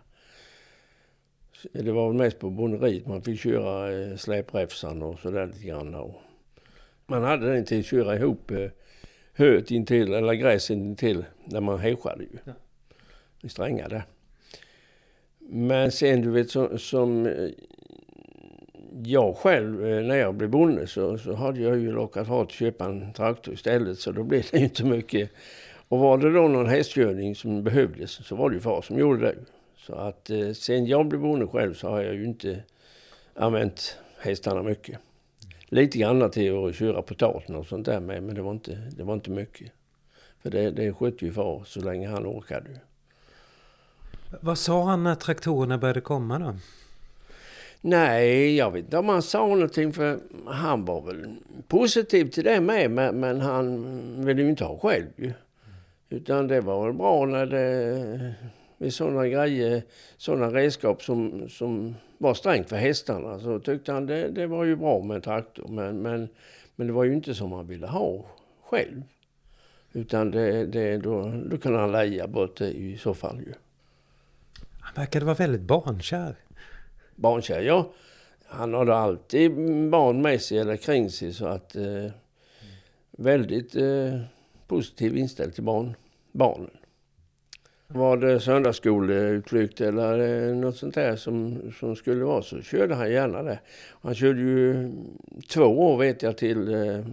Det 1.72 1.92
var 1.92 2.08
väl 2.08 2.16
mest 2.16 2.38
på 2.38 2.50
bonneriet 2.50 3.06
man 3.06 3.22
fick 3.22 3.40
köra 3.40 3.92
eh, 3.92 4.16
släpräfsan 4.16 5.02
och 5.02 5.18
sådär 5.18 5.46
lite 5.46 5.66
grann. 5.66 6.12
Man 7.06 7.22
hade 7.22 7.52
den 7.52 7.64
till 7.64 7.80
att 7.80 7.86
köra 7.86 8.16
ihop 8.16 8.50
eh, 8.50 8.70
höet 9.36 9.70
intill, 9.70 10.12
eller 10.12 10.34
gräset 10.34 10.76
intill, 10.76 11.24
när 11.44 11.60
man 11.60 11.78
häschade 11.78 12.22
ju. 12.22 12.38
Ja. 12.44 12.52
I 13.42 13.48
strängar 13.48 13.88
där. 13.88 14.02
Men 15.38 15.92
sen 15.92 16.20
du 16.20 16.30
vet 16.30 16.50
som, 16.50 16.78
som 16.78 17.26
eh, 17.26 17.48
jag 19.04 19.36
själv, 19.36 19.86
eh, 19.86 20.02
när 20.02 20.16
jag 20.16 20.34
blev 20.34 20.50
bonde 20.50 20.86
så, 20.86 21.18
så 21.18 21.34
hade 21.34 21.60
jag 21.60 21.78
ju 21.78 21.92
lockat 21.92 22.26
far 22.26 22.42
att 22.42 22.50
köpa 22.50 22.84
en 22.84 23.12
traktor 23.12 23.54
istället 23.54 23.98
så 23.98 24.12
då 24.12 24.22
blev 24.22 24.46
det 24.50 24.58
ju 24.58 24.64
inte 24.64 24.84
mycket. 24.84 25.30
Och 25.88 25.98
var 25.98 26.18
det 26.18 26.32
då 26.32 26.48
någon 26.48 26.66
hästkörning 26.66 27.34
som 27.34 27.64
behövdes 27.64 28.10
så 28.10 28.36
var 28.36 28.50
det 28.50 28.54
ju 28.54 28.60
far 28.60 28.82
som 28.82 28.98
gjorde 28.98 29.20
det. 29.20 29.36
Så 29.76 29.94
att 29.94 30.30
eh, 30.30 30.52
sen 30.52 30.86
jag 30.86 31.06
blev 31.06 31.20
bonde 31.20 31.46
själv 31.46 31.74
så 31.74 31.88
har 31.88 32.02
jag 32.02 32.14
ju 32.14 32.24
inte 32.24 32.62
använt 33.34 33.98
hästarna 34.18 34.62
mycket. 34.62 34.98
Lite 35.68 35.98
grann 35.98 36.30
till 36.30 36.66
att 36.66 36.74
köra 36.74 37.02
potaten 37.02 37.54
och 37.54 37.66
sånt 37.66 37.86
där 37.86 38.00
med, 38.00 38.22
men 38.22 38.34
det 38.34 38.42
var 38.42 38.50
inte, 38.50 38.78
det 38.96 39.02
var 39.02 39.14
inte 39.14 39.30
mycket. 39.30 39.72
För 40.42 40.50
det, 40.50 40.70
det 40.70 40.92
skötte 40.92 41.24
ju 41.24 41.32
far 41.32 41.62
så 41.66 41.80
länge 41.80 42.08
han 42.08 42.26
orkade. 42.26 42.70
Vad 44.40 44.58
sa 44.58 44.84
han 44.84 45.04
när 45.04 45.14
traktorerna 45.14 45.78
började 45.78 46.00
komma 46.00 46.38
då? 46.38 46.54
Nej, 47.80 48.56
jag 48.56 48.70
vet 48.70 48.84
inte 48.84 48.98
om 48.98 49.08
han 49.08 49.22
sa 49.22 49.46
någonting 49.46 49.92
för 49.92 50.18
han 50.46 50.84
var 50.84 51.00
väl 51.00 51.36
positiv 51.68 52.30
till 52.30 52.44
det 52.44 52.60
med 52.60 52.90
men, 52.90 53.20
men 53.20 53.40
han 53.40 54.24
ville 54.24 54.42
ju 54.42 54.48
inte 54.48 54.64
ha 54.64 54.78
själv 54.78 55.06
ju. 55.16 55.32
Utan 56.08 56.48
det 56.48 56.60
var 56.60 56.86
väl 56.86 56.94
bra 56.94 57.26
när 57.26 57.46
det 57.46 58.34
med 58.78 58.94
sådana 58.94 59.28
grejer, 59.28 59.82
sådana 60.16 60.50
redskap 60.50 61.02
som, 61.02 61.48
som 61.48 61.94
var 62.18 62.34
strängt 62.34 62.68
för 62.68 62.76
hästarna 62.76 63.40
så 63.40 63.58
tyckte 63.58 63.92
han 63.92 64.06
det, 64.06 64.28
det 64.28 64.46
var 64.46 64.64
ju 64.64 64.76
bra 64.76 65.02
med 65.02 65.14
en 65.14 65.20
traktor. 65.20 65.68
Men, 65.68 66.02
men, 66.02 66.28
men 66.76 66.86
det 66.86 66.92
var 66.92 67.04
ju 67.04 67.14
inte 67.14 67.34
som 67.34 67.52
han 67.52 67.66
ville 67.66 67.86
ha 67.86 68.24
själv. 68.64 69.02
Utan 69.92 70.30
det, 70.30 70.66
det, 70.66 70.98
då, 70.98 71.42
då 71.50 71.58
kan 71.58 71.74
han 71.74 71.92
leja 71.92 72.26
bort 72.26 72.56
det 72.56 72.68
i 72.70 72.98
så 72.98 73.14
fall 73.14 73.38
ju. 73.38 73.52
Han 74.80 74.94
verkade 74.94 75.24
vara 75.24 75.34
väldigt 75.34 75.60
barnkär. 75.60 76.36
Barnkär, 77.14 77.60
ja. 77.60 77.92
Han 78.46 78.74
hade 78.74 78.96
alltid 78.96 79.50
barn 79.90 80.22
med 80.22 80.42
sig 80.42 80.58
eller 80.58 80.76
kring 80.76 81.10
sig 81.10 81.32
så 81.32 81.46
att 81.46 81.76
eh, 81.76 82.10
väldigt 83.10 83.76
eh, 83.76 84.20
positiv 84.66 85.16
inställd 85.16 85.54
till 85.54 85.64
barn, 85.64 85.94
barnen. 86.32 86.70
Var 87.88 88.16
det 88.16 88.40
söndagsskoleutflykt 88.40 89.80
eller 89.80 90.54
något 90.54 90.76
sånt 90.76 90.94
där 90.94 91.16
som, 91.16 91.62
som 91.78 91.96
skulle 91.96 92.24
vara 92.24 92.42
så 92.42 92.62
körde 92.62 92.94
han 92.94 93.10
gärna 93.10 93.42
det. 93.42 93.58
Han 94.02 94.14
körde 94.14 94.40
ju 94.40 94.92
två 95.48 95.64
år 95.64 95.98
vet 95.98 96.22
jag 96.22 96.36
till 96.38 96.74
eh, 96.74 97.04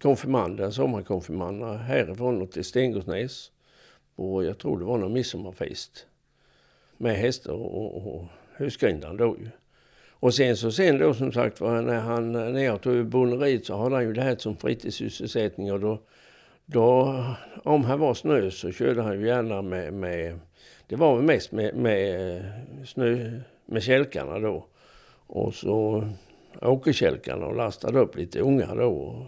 konfirmanden, 0.00 0.72
sommarkonfirmanderna 0.72 1.76
härifrån 1.76 2.42
och 2.42 2.52
till 2.52 2.64
Stengårdsnäs. 2.64 3.50
Och 4.16 4.44
jag 4.44 4.58
tror 4.58 4.78
det 4.78 4.84
var 4.84 4.98
någon 4.98 5.12
midsommarfest 5.12 6.06
med 6.96 7.16
hästar 7.16 7.52
och, 7.52 7.96
och 7.96 8.24
husgrindan 8.56 9.16
då 9.16 9.36
ju. 9.40 9.48
Och 10.10 10.34
sen 10.34 10.56
så 10.56 10.72
sen 10.72 10.98
då 10.98 11.14
som 11.14 11.32
sagt 11.32 11.60
var 11.60 11.82
när 11.82 12.00
han, 12.00 12.32
när 12.32 12.64
jag 12.64 12.80
tog 12.80 12.92
över 12.92 13.04
bonderiet, 13.04 13.66
så 13.66 13.76
hade 13.76 13.94
han 13.94 14.04
ju 14.04 14.12
det 14.12 14.22
här 14.22 14.36
som 14.36 14.56
fritidssysselsättning 14.56 15.72
och 15.72 15.80
då, 15.80 16.00
då 16.66 17.24
om 17.64 17.84
här 17.84 17.96
var 17.96 18.14
snö 18.14 18.50
så 18.50 18.72
körde 18.72 19.02
han 19.02 19.20
ju 19.20 19.26
gärna 19.26 19.62
med, 19.62 19.92
med 19.92 20.38
det 20.86 20.96
var 20.96 21.16
väl 21.16 21.24
mest 21.24 21.52
med, 21.52 21.74
med 21.74 22.36
eh, 22.36 22.44
snö, 22.86 23.40
med 23.66 23.82
kälkarna 23.82 24.38
då. 24.38 24.66
Och 25.26 25.54
så 25.54 26.08
åkerkälkarna 26.62 27.46
och 27.46 27.56
lastade 27.56 27.98
upp 27.98 28.16
lite 28.16 28.40
ungar 28.40 28.76
då 28.76 28.88
och 28.88 29.26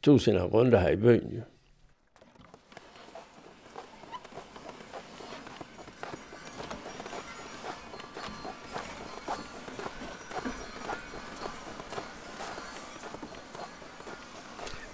tog 0.00 0.20
sina 0.20 0.46
runda 0.46 0.78
här 0.78 0.92
i 0.92 0.96
byn. 0.96 1.42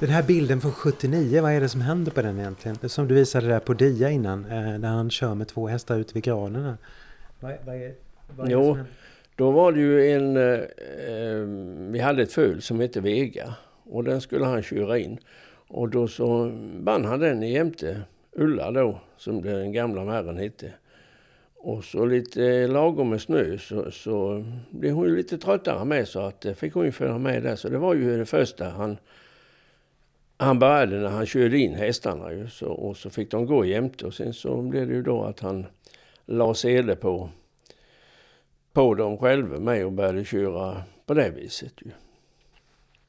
Den 0.00 0.08
här 0.08 0.22
bilden 0.22 0.60
från 0.60 0.72
79, 0.72 1.42
vad 1.42 1.52
är 1.52 1.60
det 1.60 1.68
som 1.68 1.80
händer 1.80 2.12
på 2.12 2.22
den 2.22 2.38
egentligen? 2.38 2.88
Som 2.88 3.08
du 3.08 3.14
visade 3.14 3.46
där 3.46 3.60
på 3.60 3.74
dia 3.74 4.10
innan, 4.10 4.44
eh, 4.44 4.78
när 4.78 4.88
han 4.88 5.10
kör 5.10 5.34
med 5.34 5.48
två 5.48 5.68
hästar 5.68 5.98
ute 5.98 6.14
vid 6.14 6.22
granen. 6.22 6.76
Vad, 7.40 7.52
vad 7.66 7.74
är, 7.74 7.94
vad 8.36 8.46
är 8.46 8.52
jo, 8.52 8.78
då 9.36 9.50
var 9.50 9.72
det 9.72 9.80
ju 9.80 10.10
en... 10.10 10.36
Eh, 10.36 10.42
eh, 10.42 11.46
vi 11.90 11.98
hade 11.98 12.22
ett 12.22 12.32
föl 12.32 12.62
som 12.62 12.80
hette 12.80 13.00
Vega 13.00 13.54
och 13.84 14.04
den 14.04 14.20
skulle 14.20 14.44
han 14.44 14.62
köra 14.62 14.98
in. 14.98 15.18
Och 15.68 15.88
då 15.88 16.08
så 16.08 16.52
band 16.80 17.06
han 17.06 17.20
den 17.20 17.42
jämte 17.42 18.00
Ulla 18.32 18.70
då, 18.70 19.00
som 19.16 19.42
den 19.42 19.72
gamla 19.72 20.04
märren 20.04 20.38
hette. 20.38 20.72
Och 21.56 21.84
så 21.84 22.06
lite 22.06 22.66
lagom 22.66 23.10
med 23.10 23.20
snö 23.20 23.58
så, 23.58 23.90
så 23.90 24.44
blev 24.70 24.94
hon 24.94 25.08
ju 25.08 25.16
lite 25.16 25.38
tröttare 25.38 25.84
med 25.84 26.08
så 26.08 26.20
att 26.20 26.46
fick 26.56 26.74
hon 26.74 26.84
ju 26.84 26.92
följa 26.92 27.18
med 27.18 27.42
där. 27.42 27.56
Så 27.56 27.68
det 27.68 27.78
var 27.78 27.94
ju 27.94 28.18
det 28.18 28.26
första 28.26 28.68
han 28.68 28.96
han 30.38 30.58
började 30.58 30.98
när 30.98 31.08
han 31.08 31.26
körde 31.26 31.58
in 31.58 31.74
hästarna 31.74 32.32
ju, 32.32 32.48
så, 32.48 32.66
och 32.66 32.96
så 32.96 33.10
fick 33.10 33.30
de 33.30 33.46
gå 33.46 33.64
jämte 33.64 34.06
och 34.06 34.14
sen 34.14 34.34
så 34.34 34.62
blev 34.62 34.88
det 34.88 34.94
ju 34.94 35.02
då 35.02 35.22
att 35.22 35.40
han 35.40 35.66
la 36.26 36.54
sele 36.54 36.96
på, 36.96 37.28
på 38.72 38.94
dem 38.94 39.18
själva 39.18 39.58
med 39.58 39.86
och 39.86 39.92
började 39.92 40.24
köra 40.24 40.82
på 41.06 41.14
det 41.14 41.30
viset 41.30 41.72
ju. 41.80 41.90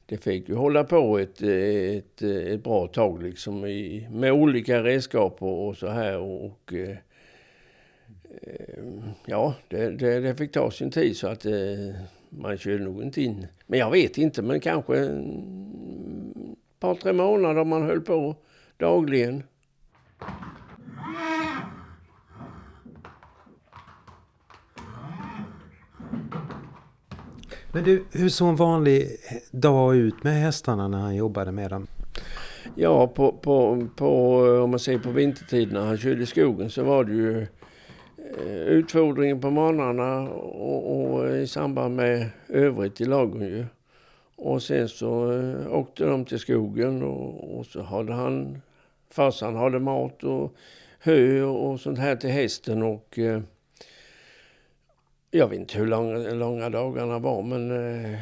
Det 0.06 0.16
fick 0.16 0.48
ju 0.48 0.54
hålla 0.54 0.84
på 0.84 1.18
ett, 1.18 1.42
ett, 1.42 2.22
ett 2.22 2.64
bra 2.64 2.86
tag 2.86 3.22
liksom 3.22 3.66
i, 3.66 4.08
med 4.10 4.32
olika 4.32 4.82
redskap 4.82 5.42
och, 5.42 5.68
och 5.68 5.76
så 5.76 5.88
här 5.88 6.18
och, 6.18 6.44
och 6.44 6.72
eh, 6.72 6.96
eh 8.40 8.84
ja, 9.26 9.54
det, 9.68 9.90
det, 9.90 10.20
det, 10.20 10.34
fick 10.34 10.52
ta 10.52 10.70
sin 10.70 10.90
tid 10.90 11.16
så 11.16 11.26
att 11.26 11.46
eh, 11.46 11.94
man 12.28 12.58
körde 12.58 12.84
nog 12.84 13.02
inte 13.02 13.22
in. 13.22 13.46
Men 13.66 13.78
jag 13.78 13.90
vet 13.90 14.18
inte, 14.18 14.42
men 14.42 14.60
kanske 14.60 14.94
par, 16.80 16.94
tre 16.94 17.12
månader 17.12 17.64
man 17.64 17.82
höll 17.82 18.00
på 18.00 18.36
dagligen. 18.76 19.42
Men 27.72 27.84
du, 27.84 28.04
hur 28.12 28.28
såg 28.28 28.48
en 28.48 28.56
vanlig 28.56 29.08
dag 29.50 29.96
ut 29.96 30.24
med 30.24 30.32
hästarna 30.32 30.88
när 30.88 30.98
han 30.98 31.16
jobbade 31.16 31.52
med 31.52 31.70
dem? 31.70 31.86
Ja, 32.74 33.06
på, 33.06 33.32
på, 33.32 33.86
på, 33.96 34.38
om 34.64 34.70
man 34.70 34.78
ser 34.78 34.98
på 34.98 35.10
vintertid 35.10 35.72
när 35.72 35.80
han 35.80 35.98
körde 35.98 36.22
i 36.22 36.26
skogen 36.26 36.70
så 36.70 36.84
var 36.84 37.04
det 37.04 37.12
ju 37.12 37.46
eh, 38.46 38.52
utfodringen 38.52 39.40
på 39.40 39.50
morgnarna 39.50 40.30
och, 40.30 41.14
och, 41.14 41.36
i 41.36 41.46
samband 41.46 41.96
med 41.96 42.30
övrigt 42.48 43.00
i 43.00 43.04
lagen 43.04 43.40
ju. 43.40 43.66
Och 44.42 44.62
sen 44.62 44.88
så 44.88 45.32
eh, 45.32 45.74
åkte 45.74 46.04
de 46.04 46.24
till 46.24 46.38
skogen 46.38 47.02
och, 47.02 47.58
och 47.58 47.66
så 47.66 47.82
hade 47.82 48.12
han, 48.12 48.62
farsan 49.10 49.56
hade 49.56 49.78
mat 49.78 50.24
och 50.24 50.54
hö 50.98 51.42
och 51.42 51.80
sånt 51.80 51.98
här 51.98 52.16
till 52.16 52.30
hästen 52.30 52.82
och 52.82 53.18
eh, 53.18 53.40
jag 55.30 55.48
vet 55.48 55.58
inte 55.58 55.78
hur 55.78 55.86
långa, 55.86 56.18
långa 56.18 56.70
dagarna 56.70 57.18
var 57.18 57.42
men 57.42 57.70
eh, 57.70 58.18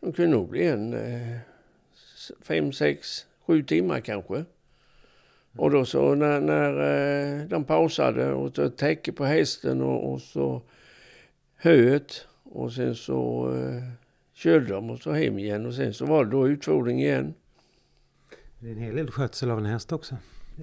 de 0.00 0.12
kunde 0.12 0.30
nog 0.30 0.48
bli 0.48 0.66
en 0.66 0.94
eh, 0.94 1.38
fem, 2.42 2.72
sex, 2.72 3.26
sju 3.46 3.62
timmar 3.62 4.00
kanske. 4.00 4.44
Och 5.56 5.70
då 5.70 5.84
så 5.84 6.14
när, 6.14 6.40
när 6.40 6.72
eh, 6.72 7.46
de 7.48 7.64
pausade 7.64 8.32
och 8.32 8.54
tog 8.54 8.76
täcke 8.76 9.12
på 9.12 9.24
hästen 9.24 9.82
och, 9.82 10.12
och 10.12 10.20
så 10.20 10.62
höet 11.56 12.26
och 12.42 12.72
sen 12.72 12.94
så 12.94 13.52
eh, 13.54 14.01
körde 14.42 14.66
de 14.66 14.90
och 14.90 14.98
så 14.98 15.12
hem 15.12 15.38
igen 15.38 15.66
och 15.66 15.74
sen 15.74 15.94
så 15.94 16.06
var 16.06 16.24
det 16.24 16.30
då 16.30 16.48
utfodring 16.48 17.00
igen. 17.00 17.34
Det 18.58 18.68
är 18.68 18.72
en 18.72 18.78
hel 18.78 18.96
del 18.96 19.10
skötsel 19.10 19.50
av 19.50 19.58
en 19.58 19.66
häst 19.66 19.92
också. 19.92 20.16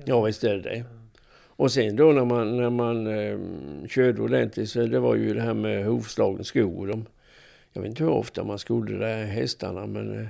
Ja, 0.06 0.22
visst 0.22 0.44
är 0.44 0.56
det 0.56 0.62
det. 0.62 0.84
Och 1.48 1.72
sen 1.72 1.96
då 1.96 2.12
när 2.12 2.26
man, 2.26 2.58
när 2.58 2.70
man 2.70 3.08
eh, 3.08 3.40
körde 3.88 4.22
ordentligt 4.22 4.70
så 4.70 4.86
det 4.86 5.00
var 5.00 5.16
ju 5.16 5.34
det 5.34 5.42
här 5.42 5.54
med 5.54 5.86
hovslagen 5.86 6.44
skor. 6.46 6.88
De, 6.88 7.06
jag 7.74 7.82
vet 7.82 7.90
inte 7.90 8.04
hur 8.04 8.12
ofta 8.12 8.44
man 8.44 8.60
skodde 8.60 8.92
de 8.92 9.00
där 9.00 9.26
hästarna 9.26 9.88
men 9.88 10.20
eh, 10.20 10.28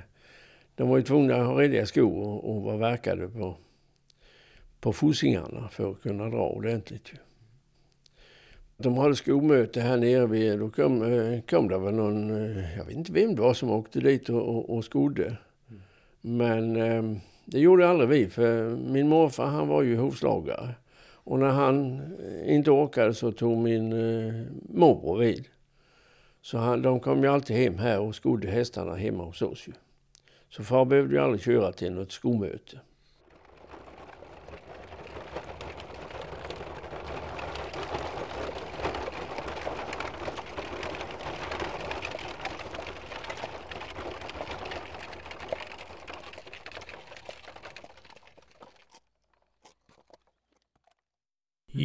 de 0.74 0.88
var 0.88 0.96
ju 0.96 1.02
tvungna 1.02 1.34
att 1.34 1.46
ha 1.46 1.60
rediga 1.60 1.86
skor 1.86 2.28
och, 2.28 2.50
och 2.50 2.62
var 2.62 2.76
verkade 2.76 3.28
på, 3.28 3.56
på 4.80 4.92
fossingarna 4.92 5.68
för 5.68 5.90
att 5.90 6.02
kunna 6.02 6.28
dra 6.28 6.48
ordentligt. 6.48 7.12
Ju. 7.12 7.18
De 8.82 8.96
hade 8.96 9.16
skolmöte 9.16 9.80
här 9.80 9.96
nere 9.96 10.26
vid, 10.26 10.58
då 10.58 10.70
kom, 10.70 11.02
eh, 11.02 11.40
kom 11.40 11.68
det 11.68 11.78
väl 11.78 11.94
någon, 11.94 12.30
eh, 12.30 12.78
jag 12.78 12.84
vet 12.84 12.96
inte 12.96 13.12
vem 13.12 13.34
det 13.34 13.42
var 13.42 13.54
som 13.54 13.70
åkte 13.70 14.00
dit 14.00 14.28
och, 14.28 14.48
och, 14.48 14.76
och 14.76 14.84
skodde. 14.84 15.36
Men 16.20 16.76
eh, 16.76 17.20
det 17.44 17.58
gjorde 17.58 17.88
aldrig 17.88 18.08
vi, 18.08 18.28
för 18.28 18.76
min 18.76 19.08
morfar 19.08 19.46
han 19.46 19.68
var 19.68 19.82
ju 19.82 19.96
hovslagare. 19.96 20.74
Och 21.24 21.38
när 21.38 21.48
han 21.48 22.00
eh, 22.00 22.54
inte 22.54 22.70
orkade 22.70 23.14
så 23.14 23.32
tog 23.32 23.58
min 23.58 23.92
eh, 23.92 24.42
morbror 24.68 25.18
vid. 25.18 25.44
Så 26.42 26.58
han, 26.58 26.82
de 26.82 27.00
kom 27.00 27.22
ju 27.22 27.28
alltid 27.28 27.56
hem 27.56 27.78
här 27.78 28.00
och 28.00 28.14
skodde 28.14 28.48
hästarna 28.48 28.94
hemma 28.94 29.24
hos 29.24 29.42
oss 29.42 29.68
ju. 29.68 29.72
Så 30.48 30.64
far 30.64 30.84
behövde 30.84 31.14
ju 31.14 31.20
aldrig 31.20 31.42
köra 31.42 31.72
till 31.72 31.92
något 31.92 32.12
skolmöte. 32.12 32.80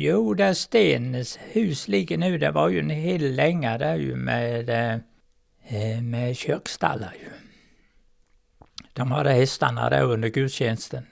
Jo, 0.06 0.34
där 0.34 0.54
Stens 0.54 1.40
hus 1.52 1.88
ligger 1.88 2.18
nu, 2.18 2.38
det 2.38 2.52
var 2.52 2.70
ju 2.70 2.80
en 2.80 2.90
hel 2.90 3.36
länga 3.36 3.78
där 3.78 3.96
ju 3.96 4.16
med, 4.16 4.70
eh, 5.64 6.02
med 6.02 6.38
kökstallar 6.38 7.14
ju. 7.20 7.30
De 8.94 9.12
hade 9.12 9.32
hästarna 9.32 9.90
där 9.90 10.04
under 10.04 10.30
gudstjänsten. 10.30 11.06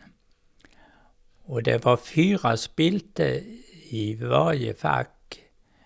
Och 1.45 1.63
det 1.63 1.86
var 1.86 1.97
fyra 1.97 2.58
spilte 2.58 3.43
i 3.89 4.15
varje 4.15 4.73
fack. 4.73 5.39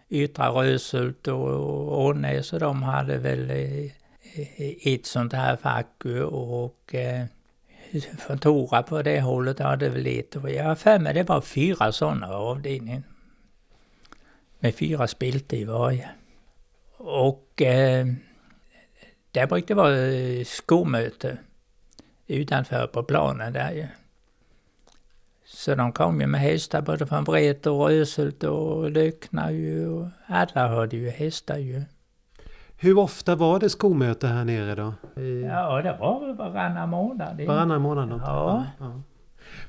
Yttra 0.10 0.50
Röshult 0.50 1.28
och 1.28 2.06
Ånäs 2.06 2.54
och 2.54 2.60
de 2.60 2.84
hade 2.84 3.18
väl 3.18 3.50
eh, 3.50 3.86
eh, 4.36 4.94
ett 4.94 5.06
sånt 5.06 5.34
här 5.34 5.56
fack 5.56 6.06
och 6.32 6.96
eh, 6.96 7.26
från 8.20 8.40
Tora 8.40 8.84
på 8.84 9.02
det 9.02 9.22
hållet 9.22 9.60
hade 9.60 9.90
väl 9.90 10.08
ett 10.08 10.36
Och 10.36 10.50
jag 10.50 10.64
har 10.64 10.76
för 10.76 11.00
mig 11.00 11.14
det 11.14 11.24
var 11.24 11.42
fyra 11.42 11.92
sådana 11.92 12.28
avdelningar. 12.28 13.04
Med 14.60 14.76
fyra 14.76 15.08
spilte 15.08 15.58
i 15.58 15.64
varje. 15.64 16.10
Och 16.98 17.62
eh, 17.62 18.06
där 19.32 19.48
brukade 19.48 19.66
det 19.68 19.74
vara 19.74 19.98
eh, 19.98 20.46
skomöte 20.46 20.46
skolmöte 20.46 21.38
utanför 22.28 22.88
på 22.88 23.04
planen 23.04 23.54
där 23.54 23.72
ju. 23.72 23.88
Så 25.46 25.76
de 25.76 25.92
kom 25.92 26.22
ju 26.22 26.28
med 26.28 26.42
hästar 26.42 26.82
både 26.82 27.08
från 27.08 27.24
Vret 27.24 27.66
och 27.66 27.90
Röshult 27.90 28.44
och 28.44 28.92
Lökna 28.92 29.52
ju. 29.52 30.10
Alla 30.26 30.68
hade 30.68 30.98
ju 30.98 31.10
hästar 31.10 31.58
ju. 31.58 31.84
Hur 32.80 32.98
ofta 32.98 33.36
var 33.36 33.60
det 33.60 33.70
skolmöte 33.70 34.28
här 34.28 34.46
nere 34.46 34.76
då? 34.76 34.94
I... 35.22 35.42
Ja, 35.42 35.82
det 35.82 35.98
var 36.00 36.20
väl 36.20 36.36
varannan 36.36 36.90
månad. 36.90 37.42
Varannan 37.42 37.82
månad? 37.82 38.22
Ja. 38.26 38.66
ja. 38.80 39.02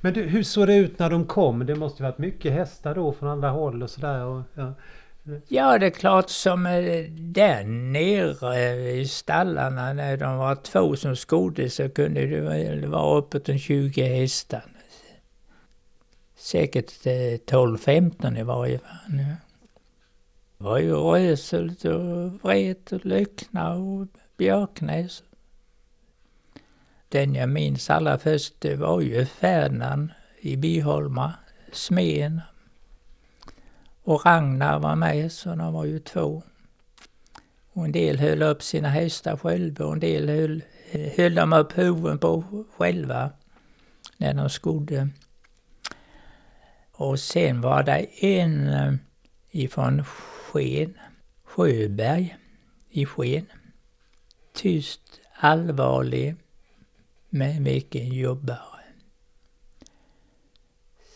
Men 0.01 0.15
du, 0.15 0.23
hur 0.23 0.43
såg 0.43 0.67
det 0.67 0.77
ut 0.77 0.99
när 0.99 1.11
de 1.11 1.27
kom? 1.27 1.67
Det 1.67 1.75
måste 1.75 2.03
ju 2.03 2.09
varit 2.09 2.19
mycket 2.19 2.53
hästar 2.53 2.95
då 2.95 3.13
från 3.13 3.29
alla 3.29 3.51
håll 3.51 3.83
och 3.83 3.91
sådär. 3.91 4.45
Ja. 4.55 4.75
ja, 5.49 5.79
det 5.79 5.87
är 5.87 5.91
klart 5.91 6.31
som 6.31 6.67
eh, 6.67 7.05
där 7.11 7.65
nere 7.65 8.91
i 8.91 9.09
stallarna 9.09 9.93
när 9.93 10.17
de 10.17 10.37
var 10.37 10.55
två 10.55 10.97
som 10.97 11.17
skodde 11.17 11.71
så 11.71 11.89
kunde 11.89 12.27
det 12.27 12.87
vara 12.87 13.19
uppåt 13.19 13.49
en 13.49 13.59
20 13.59 14.03
hästar. 14.03 14.63
Säkert 16.37 16.91
12-15 16.91 18.35
eh, 18.35 18.41
i 18.41 18.43
varje 18.43 18.79
fall. 18.79 19.19
Ja. 19.19 19.48
Var 20.61 20.79
ju 20.79 20.95
Röshult 20.95 21.85
och 21.85 22.33
Vret 22.45 22.93
och 22.93 23.07
Lyckna 23.07 23.75
och 23.75 24.07
Björknäs. 24.37 25.23
Den 27.09 27.35
jag 27.35 27.49
minns 27.49 27.91
allra 27.91 28.19
först 28.19 28.55
det 28.59 28.77
var 28.77 29.01
ju 29.01 29.27
Ferdinand 29.27 30.11
i 30.41 30.57
Byholma, 30.57 31.35
Smeden. 31.73 32.41
Och 34.03 34.27
Ragnar 34.27 34.79
var 34.79 34.97
med, 34.97 35.33
så 35.33 35.55
de 35.55 35.73
var 35.73 35.85
ju 35.85 35.99
två. 35.99 36.43
Och 37.73 37.85
en 37.85 37.93
del 37.93 38.19
höll 38.19 38.43
upp 38.43 38.63
sina 38.63 38.89
hästar 38.89 39.37
själva 39.37 39.85
och 39.85 39.93
en 39.93 40.01
del 40.01 40.29
höll, 40.29 40.63
höll 41.17 41.35
de 41.35 41.53
upp 41.53 41.79
huven 41.79 42.19
på 42.19 42.65
själva 42.77 43.31
när 44.17 44.35
de 44.35 44.51
skodde. 44.51 45.09
Och 46.93 47.21
sen 47.21 47.61
var 47.61 47.83
det 47.83 48.25
en 48.25 48.69
eh, 48.69 48.95
ifrån 49.51 50.05
Sken, 50.49 50.99
Sjöberg 51.45 52.37
i 52.91 53.07
Sken. 53.07 53.47
Tyst, 54.53 55.21
allvarlig, 55.41 56.37
men 57.29 57.65
vilken 57.65 58.09
jobbare. 58.09 58.85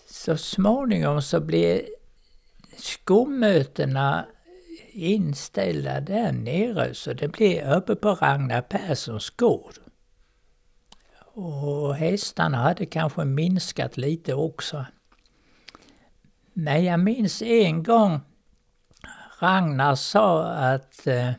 Så 0.07 0.37
småningom 0.37 1.23
så 1.23 1.40
blev 1.40 1.81
skolmötena 2.77 4.27
inställda 4.92 6.01
där 6.01 6.33
nere 6.33 6.95
så 6.95 7.12
det 7.12 7.29
blev 7.29 7.73
uppe 7.73 7.95
på 7.95 8.14
Ragnar 8.14 8.62
Perssons 8.62 9.31
gård. 9.31 9.75
Och 11.35 11.95
hästarna 11.95 12.57
hade 12.57 12.87
kanske 12.87 13.25
minskat 13.25 13.97
lite 13.97 14.35
också. 14.35 14.87
Men 16.53 16.85
jag 16.85 17.01
minns 17.01 17.42
en 17.42 17.83
gång 17.83 18.21
Ragnar 19.43 19.95
sa 19.95 20.45
att 20.45 21.07
eh, 21.07 21.31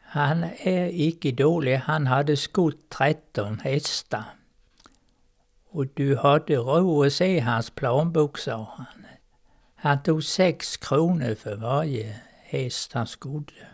han 0.00 0.44
är 0.44 0.90
icke 0.92 1.32
dålig, 1.32 1.76
han 1.76 2.06
hade 2.06 2.36
skott 2.36 2.88
13 2.88 3.58
hästar. 3.58 4.24
Och 5.70 5.86
du 5.94 6.16
hade 6.16 6.56
ro 6.56 7.04
att 7.04 7.12
se 7.12 7.40
hans 7.40 7.70
planbok, 7.70 8.38
sa 8.38 8.74
han. 8.76 9.06
Han 9.74 10.02
tog 10.02 10.24
sex 10.24 10.76
kronor 10.76 11.34
för 11.34 11.56
varje 11.56 12.20
häst 12.42 12.92
han 12.92 13.06
skodde. 13.06 13.66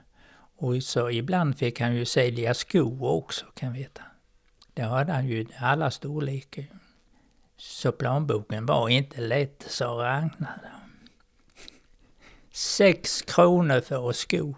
Och 0.57 0.83
så 0.83 1.11
ibland 1.11 1.59
fick 1.59 1.81
han 1.81 1.95
ju 1.95 2.05
sälja 2.05 2.55
skor 2.55 3.05
också, 3.05 3.45
kan 3.55 3.73
veta. 3.73 4.03
Det 4.75 4.83
hade 4.83 5.13
han 5.13 5.29
ju 5.29 5.47
alla 5.59 5.91
storlekar. 5.91 6.65
Så 7.57 7.93
planboken 7.93 8.67
var 8.67 8.89
inte 8.89 9.21
lätt, 9.21 9.65
sa 9.69 9.87
Ragnar. 9.87 10.82
Sex 12.53 13.23
kronor 13.23 13.81
för 13.81 14.11
att 14.11 14.17
sko 14.17 14.55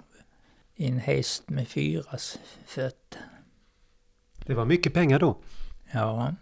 en 0.77 0.99
häst 0.99 1.51
med 1.51 1.69
fyra 1.69 2.19
fötter. 2.67 3.21
Det 4.47 4.55
var 4.55 4.65
mycket 4.65 4.95
pengar 4.95 5.19
då. 5.19 5.37
Ja. 5.93 6.35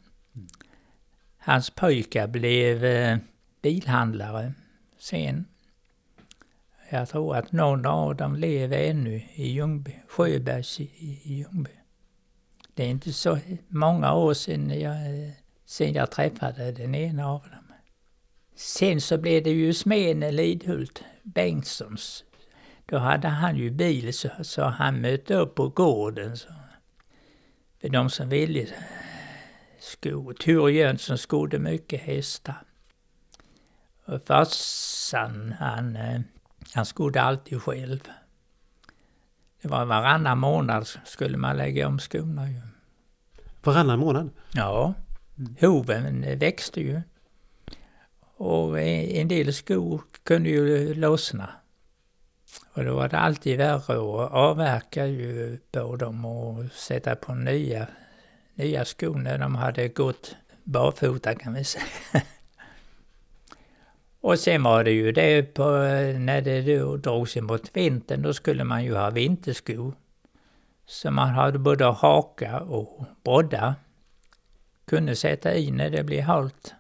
Hans 1.39 1.71
pojkar 1.71 2.27
blev 2.27 2.85
eh, 2.85 3.19
bilhandlare 3.63 4.53
sen. 4.99 5.45
Jag 6.91 7.09
tror 7.09 7.37
att 7.37 7.53
någon 7.53 7.87
av 7.87 8.17
dem 8.17 8.37
lever 8.37 8.79
ännu 8.79 9.23
i 9.35 9.53
Ljungby, 9.53 9.97
Sjöbergs 10.09 10.81
i, 10.81 10.85
i 11.23 11.35
Ljungby. 11.35 11.71
Det 12.75 12.85
är 12.85 12.89
inte 12.89 13.13
så 13.13 13.39
många 13.69 14.15
år 14.15 14.35
sedan 14.35 14.81
jag, 14.81 14.97
sedan 15.65 15.93
jag 15.93 16.11
träffade 16.11 16.73
den 16.73 16.95
ena 16.95 17.29
av 17.29 17.41
dem. 17.41 17.73
Sen 18.55 19.01
så 19.01 19.19
blev 19.19 19.43
det 19.43 19.51
ju 19.51 19.75
smeden 19.75 20.37
Lidhult, 20.37 21.05
Bengtssons. 21.23 22.25
Då 22.87 22.99
hade 22.99 23.29
han 23.29 23.57
ju 23.57 23.71
bil 23.71 24.15
så, 24.15 24.29
så 24.43 24.65
han 24.65 25.01
mötte 25.01 25.35
upp 25.35 25.55
på 25.55 25.69
gården. 25.69 26.37
Så. 26.37 26.49
För 27.81 27.89
de 27.89 28.11
som 28.11 28.29
ville 28.29 28.69
sko. 29.81 30.33
Ture 30.33 30.73
Jönsson 30.73 31.19
skodde 31.19 31.59
mycket 31.59 32.01
hästar. 32.01 32.63
Och 34.05 34.27
farsan, 34.27 35.55
han, 35.59 35.97
eh, 35.97 36.21
han 36.75 36.87
skodde 36.87 37.23
alltid 37.23 37.63
själv. 37.63 38.01
Det 39.63 39.69
var 39.69 39.85
varannan 39.85 40.39
månad 40.39 40.87
skulle 41.05 41.37
man 41.37 41.57
lägga 41.57 41.89
om 41.89 41.99
skorna 41.99 42.51
ju. 42.51 42.61
Varannan 43.63 43.99
månad? 43.99 44.31
Ja. 44.55 44.95
Hoven 45.61 46.39
växte 46.39 46.81
ju. 46.81 47.03
Och 48.43 48.81
en 48.81 49.29
del 49.29 49.55
skor 49.55 50.03
kunde 50.23 50.49
ju 50.49 50.95
lossna. 50.95 51.49
Och 52.73 52.85
då 52.85 52.95
var 52.95 53.09
det 53.09 53.19
alltid 53.19 53.59
värre 53.59 53.77
att 53.77 54.33
avverka 54.33 55.07
ju 55.07 55.59
på 55.73 55.97
dem 55.97 56.25
och 56.25 56.65
sätta 56.73 57.17
på 57.17 57.35
nya, 57.35 57.87
nya 58.55 58.85
skor 58.85 59.15
när 59.15 59.39
de 59.39 59.55
hade 59.55 59.89
gått 59.89 60.37
barfota 60.65 61.35
kan 61.35 61.55
vi 61.55 61.65
säga. 61.65 61.85
Och 64.21 64.39
sen 64.39 64.63
var 64.63 64.85
det 64.85 64.93
ju 64.93 65.13
det 65.13 65.43
på, 65.43 65.63
när 66.19 66.41
det 66.41 66.77
då 66.79 66.97
drog 66.97 67.29
sig 67.29 67.43
mot 67.43 67.77
vintern, 67.77 68.23
då 68.23 68.35
skulle 68.35 68.65
man 68.65 68.85
ju 68.85 68.95
ha 68.95 69.11
vinterskor. 69.11 69.95
Så 70.87 71.11
man 71.11 71.29
hade 71.29 71.59
både 71.59 71.85
haka 71.85 72.61
och 72.61 73.05
brodda. 73.25 73.75
Kunde 74.85 75.17
sätta 75.17 75.55
i 75.55 75.71
när 75.71 75.91
det 75.91 76.03
blev 76.03 76.23
halt. 76.23 76.75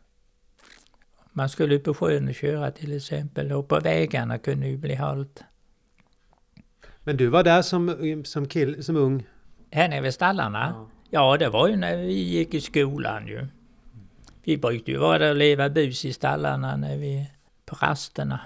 Man 1.32 1.48
skulle 1.48 1.74
ut 1.74 1.84
på 1.84 1.94
sjön 1.94 2.28
och 2.28 2.34
köra 2.34 2.70
till 2.70 2.96
exempel 2.96 3.52
och 3.52 3.68
på 3.68 3.80
vägarna 3.80 4.38
kunde 4.38 4.68
ju 4.68 4.76
bli 4.76 4.94
halt. 4.94 5.44
Men 7.04 7.16
du 7.16 7.26
var 7.26 7.44
där 7.44 7.62
som, 7.62 8.22
som, 8.24 8.48
kill, 8.48 8.84
som 8.84 8.96
ung? 8.96 9.26
Här 9.70 9.88
nere 9.88 10.00
vid 10.00 10.14
stallarna? 10.14 10.74
Ja. 11.10 11.32
ja, 11.32 11.36
det 11.36 11.48
var 11.48 11.68
ju 11.68 11.76
när 11.76 11.96
vi 11.96 12.12
gick 12.12 12.54
i 12.54 12.60
skolan 12.60 13.26
ju. 13.26 13.46
Vi 14.44 14.58
brukade 14.58 14.92
ju 14.92 14.98
vara 14.98 15.18
där 15.18 15.30
och 15.30 15.36
leva 15.36 15.68
bus 15.68 16.04
i 16.04 16.12
stallarna 16.12 16.76
när 16.76 16.96
vi, 16.96 17.30
på 17.64 17.76
rasterna. 17.80 18.40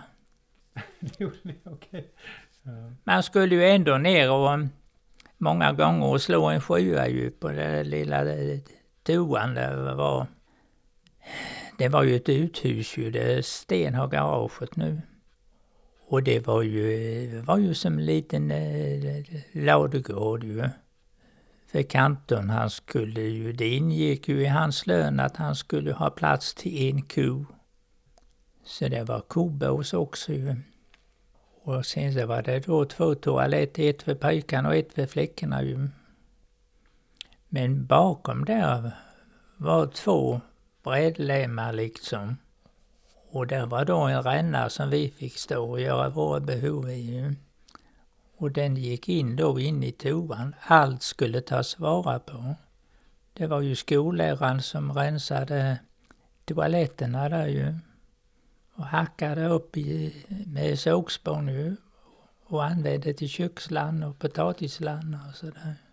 okej. 1.65 2.11
Ja. 2.63 2.71
Man 3.05 3.23
skulle 3.23 3.55
ju 3.55 3.65
ändå 3.65 3.99
ner 3.99 4.31
och 4.31 4.59
många 5.39 5.73
gånger 5.73 6.07
och 6.07 6.23
slå 6.23 6.47
en 6.47 6.61
sjua 6.61 7.09
ju 7.09 7.31
på 7.31 7.49
den 7.49 7.91
lilla 7.91 8.25
toan 9.03 9.55
där 9.55 9.77
det 9.77 9.95
var. 9.95 10.27
Det 11.79 11.89
var 11.89 12.03
ju 12.03 12.17
ett 12.17 12.29
uthus 12.29 12.97
ju, 12.97 13.11
det 13.11 13.47
Stenha-garaget 13.47 14.77
nu. 14.77 15.01
Och 16.09 16.23
det 16.23 16.47
var 16.47 16.63
ju, 16.63 17.41
var 17.41 17.59
ju 17.59 17.75
som 17.75 17.99
en 17.99 18.05
liten 18.05 18.51
eh, 18.51 19.25
ladugård 19.53 20.45
ju. 20.45 20.69
För 21.67 21.83
kantorn 21.83 22.51
han 22.51 22.71
skulle 22.71 23.21
ju, 23.21 23.53
det 23.53 23.69
ingick 23.69 24.29
ju 24.29 24.43
i 24.43 24.47
hans 24.47 24.87
lön 24.87 25.21
att 25.21 25.37
han 25.37 25.57
skulle 25.57 25.93
ha 25.93 26.11
plats 26.11 26.55
till 26.55 26.91
en 26.91 27.03
ko. 27.03 27.45
Så 28.65 28.89
det 28.89 29.05
var 29.05 29.21
kobås 29.21 29.93
också 29.93 30.33
ju. 30.33 30.57
Och 31.63 31.87
sen 31.87 32.15
så 32.15 32.27
var 32.27 32.43
det 32.43 32.67
då 32.67 32.85
två 32.85 33.15
toaletter, 33.15 33.91
ett 33.91 34.03
för 34.03 34.15
pojkarna 34.15 34.69
och 34.69 34.77
ett 34.77 34.93
för 34.93 35.07
flickorna 35.07 35.63
ju. 35.63 35.89
Men 37.49 37.87
bakom 37.87 38.45
där 38.45 38.91
var 39.57 39.87
två 39.87 40.41
brädlemmar 40.87 41.73
liksom. 41.73 42.37
Och 43.31 43.47
där 43.47 43.67
var 43.67 43.85
då 43.85 44.01
en 44.01 44.23
ränna 44.23 44.71
som 44.71 44.91
vi 44.91 45.11
fick 45.11 45.39
stå 45.39 45.71
och 45.71 45.81
göra 45.81 46.09
våra 46.09 46.41
behov 46.41 46.91
i. 46.91 47.35
Och 48.37 48.51
den 48.51 48.77
gick 48.77 49.09
in 49.09 49.37
då 49.37 49.61
in 49.61 49.83
i 49.83 49.93
toan. 49.93 50.55
Allt 50.61 51.03
skulle 51.03 51.41
tas 51.41 51.79
vara 51.79 52.19
på. 52.19 52.55
Det 53.33 53.47
var 53.47 53.61
ju 53.61 53.77
skolläraren 53.77 54.63
som 54.63 54.93
rensade 54.93 55.79
toaletterna 56.45 57.29
där 57.29 57.47
ju. 57.47 57.75
Och 58.75 58.87
hackade 58.87 59.47
upp 59.47 59.77
i, 59.77 60.15
med 60.47 60.79
sågspån 60.79 61.49
ju. 61.49 61.77
Och 62.45 62.65
använde 62.65 63.15
till 63.15 63.29
köksland 63.29 64.05
och 64.05 64.19
potatisland 64.19 65.19
och 65.29 65.37
sådär. 65.37 65.86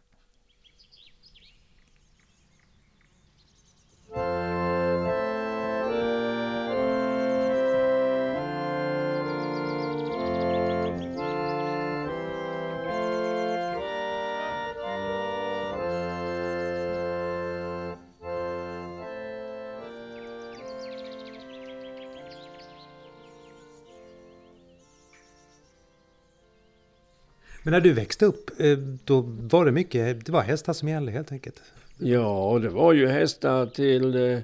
Men 27.64 27.72
när 27.72 27.82
du 27.82 27.94
växte 27.94 28.26
upp, 28.26 28.60
eh, 28.60 28.78
då 28.78 29.22
var 29.28 29.66
det 29.66 29.72
mycket, 29.72 30.26
det 30.26 30.32
var 30.32 30.42
hästar 30.42 30.74
som 30.74 30.90
gällde 30.90 31.12
helt 31.12 31.32
enkelt? 31.32 31.62
Ja, 31.98 32.60
det 32.62 32.70
var 32.70 32.94
ju 32.94 33.08
hästar 33.08 33.66
till... 33.66 34.16
Eh, 34.16 34.40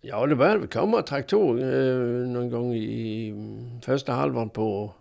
ja, 0.00 0.26
det 0.26 0.36
började 0.36 0.66
komma 0.66 1.02
traktorer 1.02 2.22
eh, 2.22 2.28
någon 2.28 2.50
gång 2.50 2.74
i 2.74 3.34
första 3.84 4.12
halvan 4.12 4.50
på 4.50 4.94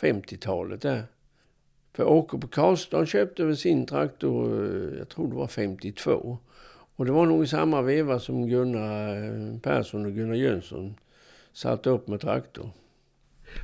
50-talet 0.00 0.82
där. 0.82 1.04
För 1.92 2.04
Åke 2.04 2.38
på 2.38 2.48
Karlstad 2.48 3.06
köpte 3.06 3.44
väl 3.44 3.56
sin 3.56 3.86
traktor, 3.86 4.66
jag 4.98 5.08
tror 5.08 5.28
det 5.28 5.34
var 5.34 5.46
52. 5.46 6.38
Och 6.96 7.06
det 7.06 7.12
var 7.12 7.26
nog 7.26 7.44
i 7.44 7.46
samma 7.46 7.82
veva 7.82 8.20
som 8.20 8.48
Gunnar 8.48 9.58
Persson 9.58 10.06
och 10.06 10.12
Gunnar 10.12 10.34
Jönsson 10.34 10.94
satte 11.52 11.90
upp 11.90 12.08
med 12.08 12.20
traktor. 12.20 12.70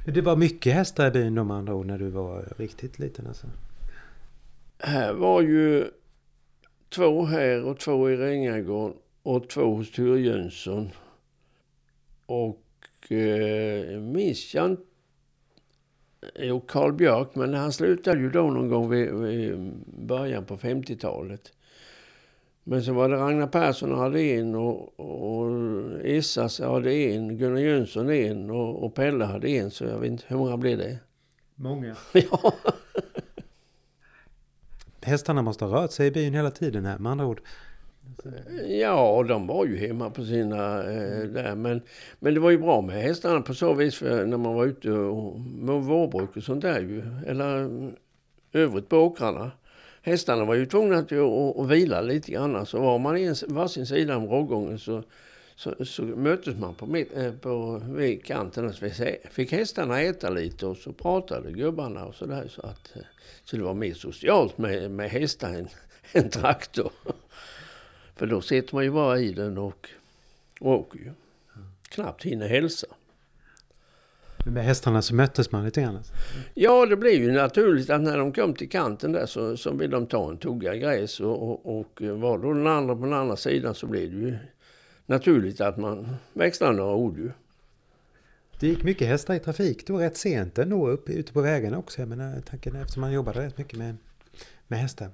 Det 0.05 0.21
var 0.21 0.37
mycket 0.37 0.75
hästar 0.75 1.07
i 1.07 1.11
byn 1.11 1.39
om 1.39 1.51
andra 1.51 1.75
ord 1.75 1.87
när 1.87 1.99
du 1.99 2.09
var 2.09 2.49
riktigt 2.57 2.99
liten 2.99 3.27
alltså? 3.27 3.47
Här 4.79 5.13
var 5.13 5.43
ju 5.43 5.91
två 6.89 7.25
här 7.25 7.65
och 7.65 7.79
två 7.79 8.11
i 8.11 8.17
Rängagården 8.17 8.97
och 9.23 9.49
två 9.49 9.75
hos 9.75 9.91
Ture 9.91 10.21
Jönsson. 10.21 10.91
Och 12.27 13.13
eh, 13.13 14.01
minns 14.01 14.55
jag 14.55 14.71
inte 14.71 14.83
Jo, 16.35 16.61
Carl 16.61 16.93
Björk, 16.93 17.35
men 17.35 17.55
han 17.55 17.73
slutade 17.73 18.21
ju 18.21 18.31
då 18.31 18.43
någon 18.43 18.69
gång 18.69 18.91
vid, 18.91 19.15
vid 19.15 19.73
början 19.87 20.45
på 20.45 20.57
50-talet. 20.57 21.53
Men 22.65 22.83
så 22.83 22.93
var 22.93 23.09
det 23.09 23.17
Ragnar 23.17 23.47
Persson 23.47 23.99
hade 23.99 24.21
en 24.21 24.55
och, 24.55 25.01
och 25.01 25.51
Essas 26.05 26.61
hade 26.61 26.95
en, 26.95 27.39
Gunnar 27.39 27.61
Jönsson 27.61 28.11
en 28.11 28.51
och, 28.51 28.85
och 28.85 28.95
Pelle 28.95 29.25
hade 29.25 29.49
en. 29.49 29.71
Så 29.71 29.85
jag 29.85 29.99
vet 29.99 30.11
inte, 30.11 30.25
hur 30.29 30.37
många 30.37 30.57
blev 30.57 30.79
det? 30.79 30.99
Många. 31.55 31.97
ja. 32.13 32.55
Hästarna 35.01 35.43
måste 35.43 35.65
ha 35.65 35.83
rört 35.83 35.93
sig 35.93 36.07
i 36.07 36.11
byn 36.11 36.35
hela 36.35 36.51
tiden 36.51 36.85
här 36.85 36.99
med 36.99 37.13
andra 37.13 37.27
ord. 37.27 37.41
Ja, 38.69 39.25
de 39.29 39.47
var 39.47 39.67
ju 39.67 39.77
hemma 39.77 40.11
på 40.11 40.25
sina 40.25 40.79
eh, 40.79 41.23
där. 41.23 41.55
Men, 41.55 41.83
men 42.19 42.35
det 42.35 42.41
var 42.41 42.51
ju 42.51 42.59
bra 42.59 42.81
med 42.81 43.03
hästarna 43.03 43.41
på 43.41 43.55
så 43.55 43.75
vis 43.75 43.95
för 43.95 44.27
när 44.27 44.37
man 44.37 44.55
var 44.55 44.67
ute 44.67 44.91
och, 44.91 45.41
med 45.41 45.83
vårbruk 45.83 46.37
och 46.37 46.43
sånt 46.43 46.63
där 46.63 46.81
ju. 46.81 47.03
Eller 47.27 47.71
övrigt 48.53 48.89
på 48.89 48.97
åkrarna. 48.97 49.51
Hästarna 50.03 50.45
var 50.45 50.55
ju 50.55 50.67
tvungna 50.67 50.99
att, 50.99 51.13
och, 51.13 51.59
och 51.59 51.73
vila 51.73 52.01
lite 52.01 52.33
grann. 52.33 52.67
Så 52.67 52.81
var 52.81 52.99
man 52.99 53.17
i 53.17 53.35
varsin 53.49 53.87
sida 53.87 54.17
om 54.17 54.27
rågången 54.27 54.79
så, 54.79 55.03
så, 55.57 55.85
så 55.85 56.03
möttes 56.03 56.57
man 56.57 56.75
på, 56.75 56.87
mitt, 56.87 57.17
eh, 57.17 57.33
på 57.33 57.83
vid 57.85 58.25
kanten 58.25 58.67
och 58.67 58.75
fick 59.31 59.53
hästarna 59.53 60.01
äta 60.01 60.31
lite 60.31 60.67
och 60.67 60.77
så 60.77 60.93
pratade 60.93 61.53
gubbarna 61.53 62.05
och 62.05 62.15
sådär. 62.15 62.49
Så, 62.49 62.63
att, 62.63 62.97
eh, 62.97 63.03
så 63.45 63.57
det 63.57 63.63
var 63.63 63.75
mer 63.75 63.95
socialt 63.95 64.59
med, 64.59 64.91
med 64.91 65.11
hästar 65.11 65.55
än, 65.55 65.69
än 66.13 66.31
traktor. 66.31 66.93
För 68.17 68.27
då 68.27 68.41
sitter 68.41 68.75
man 68.75 68.85
ju 68.85 68.91
bara 68.91 69.19
i 69.19 69.33
den 69.33 69.59
och, 69.59 69.89
och 70.61 70.71
åker 70.71 70.99
ju. 70.99 71.11
Knappt 71.89 72.25
hinner 72.25 72.49
hälsa. 72.49 72.87
Men 74.45 74.55
med 74.55 74.65
hästarna 74.65 75.03
så 75.03 75.15
möttes 75.15 75.53
man 75.53 75.65
lite 75.65 75.81
grann? 75.81 75.97
Alltså. 75.97 76.13
Ja, 76.55 76.87
det 76.87 76.97
blev 76.97 77.23
ju 77.23 77.33
naturligt 77.33 77.91
att 77.91 78.01
när 78.01 78.19
de 78.19 78.33
kom 78.33 78.55
till 78.55 78.69
kanten 78.69 79.13
där 79.13 79.27
så, 79.27 79.57
så 79.57 79.71
ville 79.71 79.97
de 79.97 80.07
ta 80.07 80.31
en 80.31 80.37
tugga 80.37 80.77
gräs 80.77 81.21
och, 81.21 81.43
och, 81.43 81.79
och 81.79 82.03
var 82.03 82.39
då 82.39 82.53
den 82.53 82.67
andra 82.67 82.97
på 82.97 83.05
den 83.05 83.13
andra 83.13 83.37
sidan 83.37 83.75
så 83.75 83.87
blev 83.87 84.11
det 84.11 84.17
ju 84.17 84.37
naturligt 85.07 85.61
att 85.61 85.77
man 85.77 86.17
växlade 86.33 86.77
några 86.77 86.95
ord 86.95 87.19
ju. 87.19 87.31
Det 88.61 88.67
gick 88.67 88.85
mycket 88.85 89.09
hästar 89.09 89.35
i 89.35 89.39
trafik 89.39 89.87
då 89.87 89.99
rätt 89.99 90.17
sent 90.17 90.59
ändå 90.59 90.89
upp 90.89 91.09
ute 91.09 91.33
på 91.33 91.41
vägarna 91.41 91.79
också. 91.79 92.01
Jag 92.01 92.09
menar 92.09 92.41
tanken 92.41 92.77
eftersom 92.77 93.01
man 93.01 93.13
jobbade 93.13 93.41
rätt 93.41 93.59
mycket 93.59 93.79
med, 93.79 93.97
med 94.69 94.79
hästar 94.79 95.09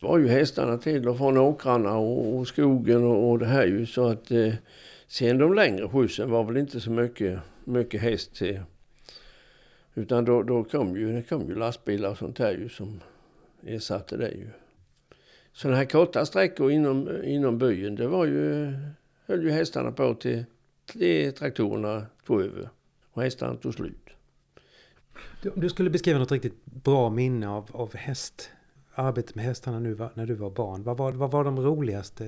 var 0.00 0.18
ju 0.18 0.28
hästarna 0.28 0.78
till 0.78 1.08
och 1.08 1.18
från 1.18 1.38
åkrarna 1.38 1.96
och, 1.96 2.38
och 2.38 2.48
skogen 2.48 3.04
och, 3.04 3.30
och, 3.30 3.38
det 3.38 3.46
här 3.46 3.66
ju. 3.66 3.86
Så 3.86 4.08
att 4.08 4.30
eh, 4.30 4.52
sen 5.08 5.38
de 5.38 5.54
längre 5.54 5.88
skjutsen 5.88 6.30
var 6.30 6.44
väl 6.44 6.56
inte 6.56 6.80
så 6.80 6.90
mycket, 6.90 7.38
mycket 7.64 8.00
häst 8.00 8.34
till. 8.34 8.60
Utan 9.94 10.24
då, 10.24 10.42
då 10.42 10.64
kom, 10.64 10.96
ju, 10.96 11.12
det 11.12 11.22
kom 11.22 11.48
ju 11.48 11.54
lastbilar 11.54 12.10
och 12.10 12.18
sånt 12.18 12.38
här 12.38 12.52
ju 12.52 12.68
som 12.68 13.00
ersatte 13.62 14.16
det 14.16 14.30
ju. 14.30 14.48
Sådana 15.52 15.76
här 15.76 15.84
korta 15.84 16.26
sträckor 16.26 16.70
inom, 16.70 17.24
inom 17.24 17.58
byn, 17.58 17.94
det 17.96 18.06
var 18.06 18.26
ju, 18.26 18.72
höll 19.26 19.44
ju 19.44 19.50
hästarna 19.50 19.92
på 19.92 20.14
till, 20.14 20.44
till 20.86 21.32
traktorerna 21.32 22.06
tog 22.26 22.40
över. 22.40 22.68
Och 23.12 23.22
hästarna 23.22 23.54
tog 23.54 23.74
slut. 23.74 24.10
Du, 25.42 25.52
du 25.56 25.68
skulle 25.68 25.90
beskriva 25.90 26.18
något 26.18 26.32
riktigt 26.32 26.64
bra 26.64 27.10
minne 27.10 27.48
av, 27.48 27.68
av 27.72 27.96
häst 27.96 28.50
arbetet 28.94 29.34
med 29.34 29.44
hästarna 29.44 29.78
nu 29.78 29.98
när 30.14 30.26
du 30.26 30.34
var 30.34 30.50
barn? 30.50 30.82
Vad 30.82 30.96
var, 30.96 31.12
vad 31.12 31.30
var 31.30 31.44
de 31.44 31.60
roligaste 31.60 32.26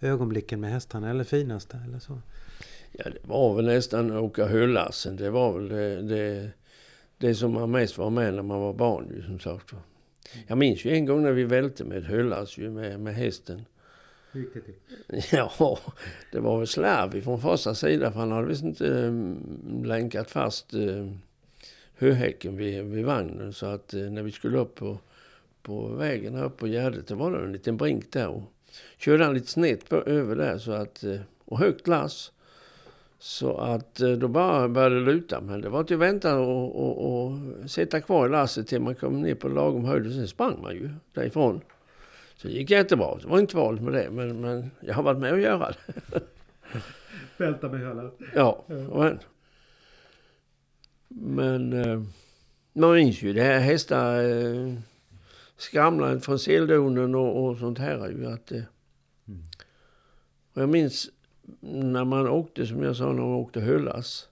eh, 0.00 0.10
ögonblicken 0.10 0.60
med 0.60 0.70
hästarna 0.70 1.10
eller 1.10 1.24
finaste 1.24 1.80
eller 1.84 1.98
så? 1.98 2.18
Ja, 2.98 3.04
det 3.04 3.18
var 3.22 3.54
väl 3.54 3.64
nästan 3.64 4.10
att 4.10 4.22
åka 4.22 4.46
höllassen. 4.46 5.16
Det 5.16 5.30
var 5.30 5.52
väl 5.52 5.68
det, 5.68 6.02
det, 6.02 6.50
det, 7.18 7.34
som 7.34 7.52
man 7.52 7.70
mest 7.70 7.98
var 7.98 8.10
med 8.10 8.34
när 8.34 8.42
man 8.42 8.60
var 8.60 8.72
barn 8.72 9.12
ju 9.16 9.22
som 9.22 9.40
sagt 9.40 9.72
Jag 10.46 10.58
minns 10.58 10.84
ju 10.84 10.90
en 10.90 11.06
gång 11.06 11.22
när 11.22 11.32
vi 11.32 11.44
välte 11.44 11.84
med 11.84 11.98
ett 11.98 12.04
höllass 12.04 12.58
ju 12.58 12.70
med, 12.70 13.00
med 13.00 13.14
hästen. 13.14 13.64
Hur 14.32 14.40
gick 14.40 14.54
det 14.54 14.60
till? 14.60 14.74
Ja, 15.38 15.78
det 16.32 16.40
var 16.40 16.58
väl 16.58 16.66
slarv 16.66 17.22
från 17.22 17.40
farsans 17.40 17.78
sida 17.78 18.12
för 18.12 18.20
han 18.20 18.32
hade 18.32 18.48
visst 18.48 18.62
inte 18.62 18.86
um, 18.86 19.84
länkat 19.84 20.30
fast 20.30 20.74
uh, 20.74 21.12
höhäcken 21.94 22.56
vid, 22.56 22.84
vid 22.84 23.04
vagnen 23.04 23.52
så 23.52 23.66
att 23.66 23.94
uh, 23.94 24.10
när 24.10 24.22
vi 24.22 24.32
skulle 24.32 24.58
upp 24.58 24.74
på 24.74 24.98
på 25.66 25.88
vägen 25.88 26.34
här 26.34 26.44
upp 26.44 26.56
på 26.56 26.66
Gärdet. 26.66 27.06
Det 27.06 27.14
var 27.14 27.30
det 27.30 27.44
en 27.44 27.52
liten 27.52 27.76
brink 27.76 28.12
där. 28.12 28.28
Och 28.28 28.42
körde 28.98 29.24
han 29.24 29.34
lite 29.34 29.46
snett 29.46 29.88
på, 29.88 29.96
över 29.96 30.36
där 30.36 30.58
så 30.58 30.72
att, 30.72 31.04
eh, 31.04 31.20
och 31.44 31.58
högt 31.58 31.88
lass. 31.88 32.32
Så 33.18 33.56
att 33.56 34.00
eh, 34.00 34.12
då 34.12 34.28
bara 34.28 34.68
började 34.68 34.94
det 34.94 35.12
luta. 35.12 35.40
Men 35.40 35.60
det 35.60 35.68
var 35.68 35.84
till 35.84 35.96
att 35.96 36.02
vänta 36.02 36.38
och, 36.38 36.76
och, 36.76 37.26
och 37.26 37.38
sitta 37.70 38.00
kvar 38.00 38.26
i 38.26 38.30
lasset 38.30 38.66
till 38.66 38.80
man 38.80 38.94
kom 38.94 39.22
ner 39.22 39.34
på 39.34 39.48
lagom 39.48 39.84
höjd. 39.84 40.06
Och 40.06 40.12
sen 40.12 40.28
sprang 40.28 40.62
man 40.62 40.74
ju 40.74 40.90
därifrån. 41.12 41.60
Så 42.36 42.48
det 42.48 42.54
gick 42.54 42.70
jättebra. 42.70 43.18
Det 43.22 43.28
var 43.28 43.38
inte 43.38 43.56
vanligt 43.56 43.82
med 43.82 43.92
det. 43.92 44.10
Men, 44.10 44.40
men 44.40 44.70
jag 44.80 44.94
har 44.94 45.02
varit 45.02 45.18
med 45.18 45.32
och 45.32 45.40
göra 45.40 45.72
det. 45.86 46.22
Välta 47.36 47.68
med 47.68 47.80
hela. 47.80 48.10
Ja, 48.34 48.64
men. 48.68 49.18
Men 51.08 51.72
eh, 51.72 52.02
man 52.72 52.94
minns 52.94 53.22
ju 53.22 53.32
det 53.32 53.42
här 53.42 53.58
hästar 53.58 54.22
skramlandet 55.56 56.24
från 56.24 56.38
Sildonen 56.38 57.14
och, 57.14 57.44
och 57.44 57.58
sånt 57.58 57.78
här. 57.78 58.08
Ju, 58.08 58.26
att, 58.26 58.52
eh, 58.52 58.62
mm. 59.28 59.42
och 60.54 60.62
jag 60.62 60.68
minns 60.68 61.10
när 61.60 62.04
man 62.04 62.28
åkte, 62.28 62.66
som 62.66 62.82
jag 62.82 62.96
sa, 62.96 63.06
när 63.06 63.22
man 63.22 63.34
åkte 63.34 63.60
höllas. 63.60 64.28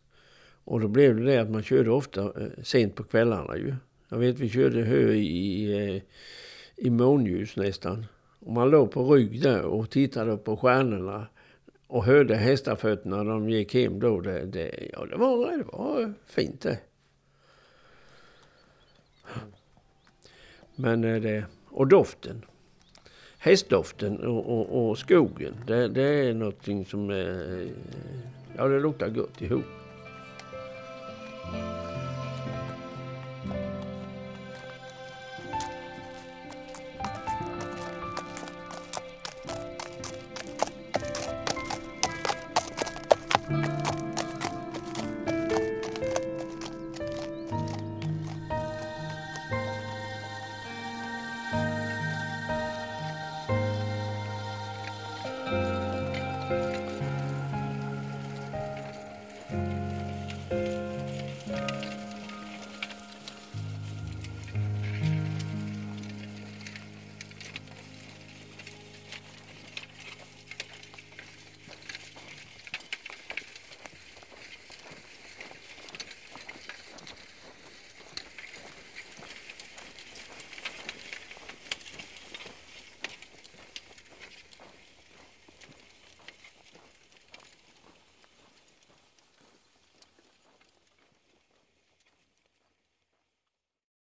Och 0.65 0.81
då 0.81 0.89
blev 0.89 1.17
det 1.17 1.25
det 1.25 1.39
att 1.39 1.51
man 1.51 1.63
körde 1.63 1.91
ofta 1.91 2.23
eh, 2.23 2.63
sent 2.63 2.95
på 2.95 3.05
kvällarna 3.05 3.57
ju. 3.57 3.75
Jag 4.09 4.19
vet 4.19 4.39
vi 4.39 4.49
körde 4.49 4.83
hö 4.83 5.13
i, 5.13 5.27
i, 5.27 5.97
eh, 5.97 6.03
i 6.77 6.91
månljus 6.91 7.57
nästan. 7.57 8.07
Och 8.39 8.53
man 8.53 8.71
låg 8.71 8.91
på 8.91 9.15
rygg 9.15 9.43
där 9.43 9.63
och 9.63 9.91
tittade 9.91 10.37
på 10.37 10.57
stjärnorna 10.57 11.27
och 11.87 12.05
hörde 12.05 12.37
hästafötterna 12.37 13.23
när 13.23 13.33
de 13.33 13.51
gick 13.51 13.75
hem 13.75 14.01
då. 14.01 14.21
Det, 14.21 14.47
det, 14.47 14.89
ja, 14.93 15.07
det, 15.07 15.17
var, 15.17 15.57
det 15.57 15.65
var 15.65 16.15
fint 16.27 16.61
det. 16.61 16.79
Men 20.77 21.05
eh, 21.05 21.21
det, 21.21 21.45
och 21.69 21.87
doften. 21.87 22.45
Hästdoften 23.45 24.27
och, 24.27 24.59
och, 24.59 24.91
och 24.91 24.99
skogen. 24.99 25.55
Det, 25.67 25.89
det, 25.89 26.03
är 26.03 26.35
någonting 26.35 26.87
som... 26.87 27.11
Eh, 27.11 27.69
ja, 28.57 28.69
det 28.69 28.81
luktar 28.81 29.09
gott 29.09 29.43
ihop. 29.43 29.65